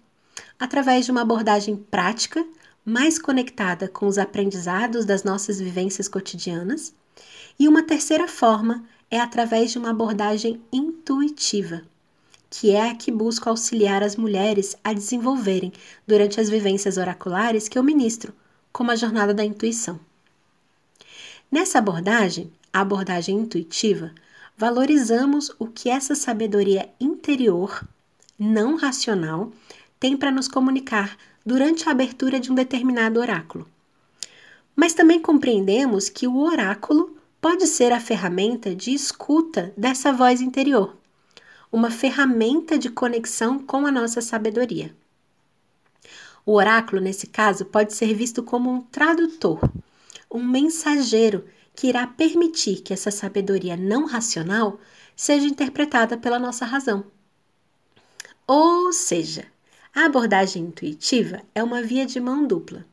através 0.58 1.04
de 1.04 1.12
uma 1.12 1.22
abordagem 1.22 1.76
prática, 1.76 2.44
mais 2.84 3.16
conectada 3.16 3.86
com 3.86 4.08
os 4.08 4.18
aprendizados 4.18 5.04
das 5.04 5.22
nossas 5.22 5.60
vivências 5.60 6.08
cotidianas, 6.08 6.92
e 7.58 7.68
uma 7.68 7.82
terceira 7.82 8.26
forma 8.26 8.84
é 9.10 9.20
através 9.20 9.70
de 9.70 9.78
uma 9.78 9.90
abordagem 9.90 10.60
intuitiva, 10.72 11.82
que 12.50 12.70
é 12.70 12.90
a 12.90 12.94
que 12.94 13.10
busco 13.10 13.48
auxiliar 13.48 14.02
as 14.02 14.16
mulheres 14.16 14.76
a 14.82 14.92
desenvolverem 14.92 15.72
durante 16.06 16.40
as 16.40 16.48
vivências 16.48 16.96
oraculares 16.96 17.68
que 17.68 17.78
eu 17.78 17.82
ministro, 17.82 18.34
como 18.72 18.90
a 18.90 18.96
jornada 18.96 19.32
da 19.32 19.44
intuição. 19.44 20.00
Nessa 21.50 21.78
abordagem, 21.78 22.52
a 22.72 22.80
abordagem 22.80 23.38
intuitiva, 23.38 24.12
valorizamos 24.56 25.52
o 25.58 25.66
que 25.66 25.88
essa 25.88 26.14
sabedoria 26.14 26.88
interior, 27.00 27.86
não 28.38 28.76
racional, 28.76 29.52
tem 30.00 30.16
para 30.16 30.32
nos 30.32 30.48
comunicar 30.48 31.16
durante 31.46 31.88
a 31.88 31.92
abertura 31.92 32.40
de 32.40 32.50
um 32.50 32.54
determinado 32.54 33.20
oráculo. 33.20 33.68
Mas 34.74 34.94
também 34.94 35.20
compreendemos 35.20 36.08
que 36.08 36.26
o 36.26 36.38
oráculo 36.38 37.16
pode 37.40 37.66
ser 37.66 37.92
a 37.92 38.00
ferramenta 38.00 38.74
de 38.74 38.92
escuta 38.92 39.72
dessa 39.76 40.12
voz 40.12 40.40
interior, 40.40 40.96
uma 41.70 41.90
ferramenta 41.90 42.78
de 42.78 42.88
conexão 42.88 43.58
com 43.58 43.86
a 43.86 43.92
nossa 43.92 44.20
sabedoria. 44.20 44.94
O 46.46 46.54
oráculo, 46.54 47.00
nesse 47.00 47.26
caso, 47.26 47.64
pode 47.64 47.94
ser 47.94 48.14
visto 48.14 48.42
como 48.42 48.70
um 48.70 48.80
tradutor, 48.80 49.60
um 50.30 50.42
mensageiro 50.42 51.44
que 51.74 51.88
irá 51.88 52.06
permitir 52.06 52.82
que 52.82 52.92
essa 52.92 53.10
sabedoria 53.10 53.76
não 53.76 54.06
racional 54.06 54.78
seja 55.16 55.46
interpretada 55.46 56.16
pela 56.16 56.38
nossa 56.38 56.64
razão. 56.64 57.04
Ou 58.46 58.92
seja, 58.92 59.46
a 59.94 60.04
abordagem 60.04 60.64
intuitiva 60.64 61.42
é 61.54 61.62
uma 61.62 61.82
via 61.82 62.04
de 62.04 62.20
mão 62.20 62.46
dupla. 62.46 62.84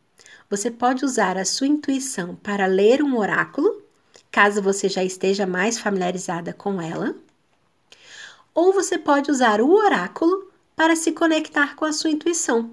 Você 0.52 0.70
pode 0.70 1.06
usar 1.06 1.38
a 1.38 1.46
sua 1.46 1.66
intuição 1.66 2.36
para 2.36 2.66
ler 2.66 3.02
um 3.02 3.18
oráculo 3.18 3.82
caso 4.30 4.62
você 4.62 4.90
já 4.90 5.02
esteja 5.02 5.48
mais 5.48 5.80
familiarizada 5.80 6.52
com 6.52 6.82
ela. 6.82 7.16
Ou 8.54 8.74
você 8.74 8.98
pode 8.98 9.32
usar 9.32 9.62
o 9.62 9.72
oráculo 9.72 10.52
para 10.76 10.94
se 10.98 11.14
conectar 11.14 11.78
com 11.78 11.86
a 11.86 11.94
sua 11.94 12.10
intuição 12.10 12.72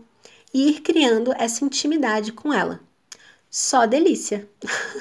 e 0.53 0.71
ir 0.71 0.81
criando 0.81 1.33
essa 1.39 1.65
intimidade 1.65 2.33
com 2.33 2.53
ela. 2.53 2.81
Só 3.49 3.87
delícia! 3.87 4.49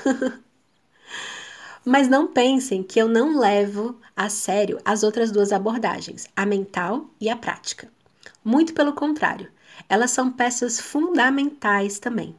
Mas 1.83 2.07
não 2.07 2.27
pensem 2.27 2.83
que 2.83 3.01
eu 3.01 3.07
não 3.07 3.39
levo 3.39 3.99
a 4.15 4.29
sério 4.29 4.79
as 4.85 5.01
outras 5.01 5.31
duas 5.31 5.51
abordagens, 5.51 6.27
a 6.35 6.45
mental 6.45 7.09
e 7.19 7.27
a 7.27 7.35
prática. 7.35 7.91
Muito 8.45 8.75
pelo 8.75 8.93
contrário, 8.93 9.51
elas 9.89 10.11
são 10.11 10.31
peças 10.31 10.79
fundamentais 10.79 11.97
também. 11.97 12.35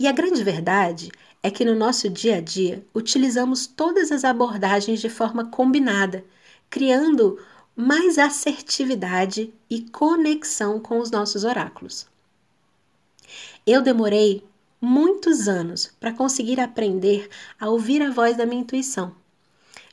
E 0.00 0.08
a 0.08 0.12
grande 0.12 0.42
verdade 0.42 1.12
é 1.42 1.50
que 1.50 1.62
no 1.62 1.74
nosso 1.74 2.08
dia 2.08 2.36
a 2.36 2.40
dia 2.40 2.82
utilizamos 2.94 3.66
todas 3.66 4.10
as 4.10 4.24
abordagens 4.24 4.98
de 4.98 5.10
forma 5.10 5.50
combinada, 5.50 6.24
criando 6.70 7.38
mais 7.76 8.16
assertividade 8.16 9.52
e 9.68 9.82
conexão 9.90 10.80
com 10.80 11.00
os 11.00 11.10
nossos 11.10 11.44
oráculos. 11.44 12.06
Eu 13.66 13.82
demorei 13.82 14.42
muitos 14.80 15.46
anos 15.46 15.92
para 16.00 16.14
conseguir 16.14 16.58
aprender 16.60 17.28
a 17.60 17.68
ouvir 17.68 18.00
a 18.00 18.10
voz 18.10 18.38
da 18.38 18.46
minha 18.46 18.62
intuição. 18.62 19.14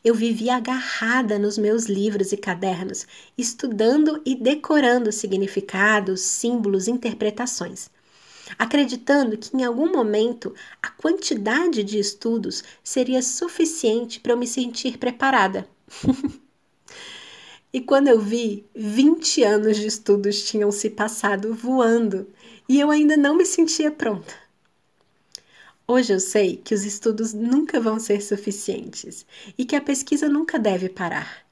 Eu 0.05 0.15
vivia 0.15 0.55
agarrada 0.55 1.37
nos 1.37 1.57
meus 1.57 1.87
livros 1.87 2.31
e 2.31 2.37
cadernos, 2.37 3.05
estudando 3.37 4.21
e 4.25 4.35
decorando 4.35 5.11
significados, 5.11 6.21
símbolos, 6.21 6.87
interpretações 6.87 7.89
acreditando 8.57 9.37
que 9.37 9.55
em 9.55 9.63
algum 9.63 9.91
momento 9.91 10.53
a 10.81 10.89
quantidade 10.89 11.83
de 11.83 11.99
estudos 11.99 12.63
seria 12.83 13.21
suficiente 13.21 14.19
para 14.19 14.33
eu 14.33 14.37
me 14.37 14.47
sentir 14.47 14.97
preparada. 14.97 15.67
e 17.73 17.81
quando 17.81 18.07
eu 18.07 18.19
vi, 18.19 18.65
20 18.75 19.43
anos 19.43 19.77
de 19.77 19.87
estudos 19.87 20.43
tinham 20.43 20.71
se 20.71 20.89
passado 20.89 21.53
voando 21.53 22.27
e 22.69 22.79
eu 22.79 22.91
ainda 22.91 23.15
não 23.15 23.35
me 23.35 23.45
sentia 23.45 23.89
pronta. 23.89 24.33
Hoje 25.89 26.11
eu 26.11 26.19
sei 26.19 26.57
que 26.57 26.75
os 26.75 26.83
estudos 26.83 27.33
nunca 27.33 27.79
vão 27.79 27.97
ser 27.97 28.21
suficientes 28.21 29.25
e 29.57 29.63
que 29.63 29.73
a 29.73 29.79
pesquisa 29.79 30.27
nunca 30.27 30.59
deve 30.59 30.89
parar. 30.89 31.47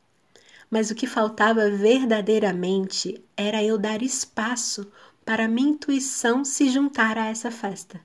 Mas 0.69 0.91
o 0.91 0.95
que 0.95 1.08
faltava 1.08 1.69
verdadeiramente 1.69 3.23
era 3.38 3.63
eu 3.63 3.77
dar 3.77 4.01
espaço 4.01 4.91
para 5.25 5.47
minha 5.47 5.69
intuição 5.69 6.45
se 6.45 6.69
juntar 6.69 7.17
a 7.17 7.25
essa 7.25 7.49
festa. 7.49 7.99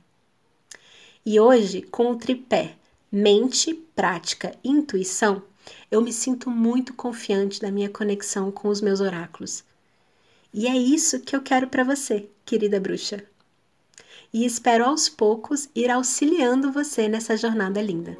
E 1.24 1.38
hoje, 1.38 1.82
com 1.82 2.10
o 2.10 2.16
tripé 2.16 2.76
mente, 3.12 3.74
prática 3.94 4.54
e 4.62 4.70
intuição, 4.70 5.42
eu 5.90 6.00
me 6.00 6.12
sinto 6.12 6.48
muito 6.48 6.94
confiante 6.94 7.60
da 7.60 7.70
minha 7.70 7.90
conexão 7.90 8.50
com 8.50 8.68
os 8.68 8.80
meus 8.80 9.00
oráculos. 9.00 9.64
E 10.54 10.66
é 10.66 10.76
isso 10.76 11.20
que 11.20 11.34
eu 11.34 11.42
quero 11.42 11.68
para 11.68 11.84
você, 11.84 12.28
querida 12.44 12.80
bruxa. 12.80 13.22
E 14.32 14.44
espero 14.44 14.84
aos 14.84 15.08
poucos 15.08 15.68
ir 15.74 15.90
auxiliando 15.90 16.72
você 16.72 17.08
nessa 17.08 17.36
jornada 17.36 17.82
linda. 17.82 18.16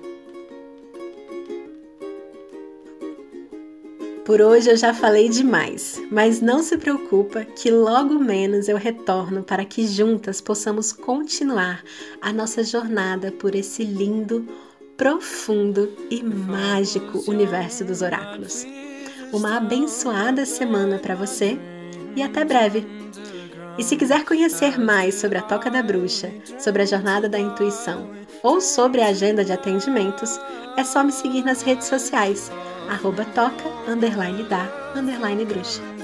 Por 4.31 4.41
hoje 4.41 4.71
eu 4.71 4.77
já 4.77 4.95
falei 4.95 5.29
demais, 5.29 6.01
mas 6.09 6.41
não 6.41 6.63
se 6.63 6.79
preocupa 6.79 7.45
que 7.45 7.69
logo 7.69 8.15
menos 8.15 8.69
eu 8.69 8.77
retorno 8.77 9.43
para 9.43 9.65
que 9.65 9.85
juntas 9.85 10.41
possamos 10.41 10.93
continuar 10.93 11.83
a 12.23 12.33
nossa 12.33 12.63
jornada 12.63 13.33
por 13.33 13.57
esse 13.57 13.83
lindo, 13.83 14.47
profundo 14.97 15.93
e 16.09 16.23
mágico 16.23 17.29
universo 17.29 17.85
dos 17.85 18.03
oráculos. 18.03 18.65
Uma 19.33 19.57
abençoada 19.57 20.47
semana 20.47 21.01
para 21.01 21.17
você 21.17 21.59
e 22.15 22.23
até 22.23 22.45
breve! 22.45 22.87
E 23.77 23.83
se 23.83 23.97
quiser 23.97 24.25
conhecer 24.25 24.79
mais 24.79 25.17
sobre 25.17 25.39
a 25.39 25.43
Toca 25.43 25.69
da 25.69 25.83
Bruxa, 25.83 26.31
sobre 26.57 26.83
a 26.83 26.87
Jornada 26.87 27.29
da 27.29 27.39
Intuição 27.41 28.09
ou 28.45 28.61
sobre 28.61 29.01
a 29.01 29.09
agenda 29.09 29.45
de 29.45 29.51
atendimentos, 29.51 30.39
é 30.77 30.85
só 30.85 31.03
me 31.03 31.11
seguir 31.11 31.45
nas 31.45 31.63
redes 31.63 31.89
sociais 31.89 32.49
arroba 32.91 33.25
toca, 33.25 33.69
underline 33.89 34.43
da, 34.49 34.69
underline 34.97 35.45
bruxa. 35.45 36.00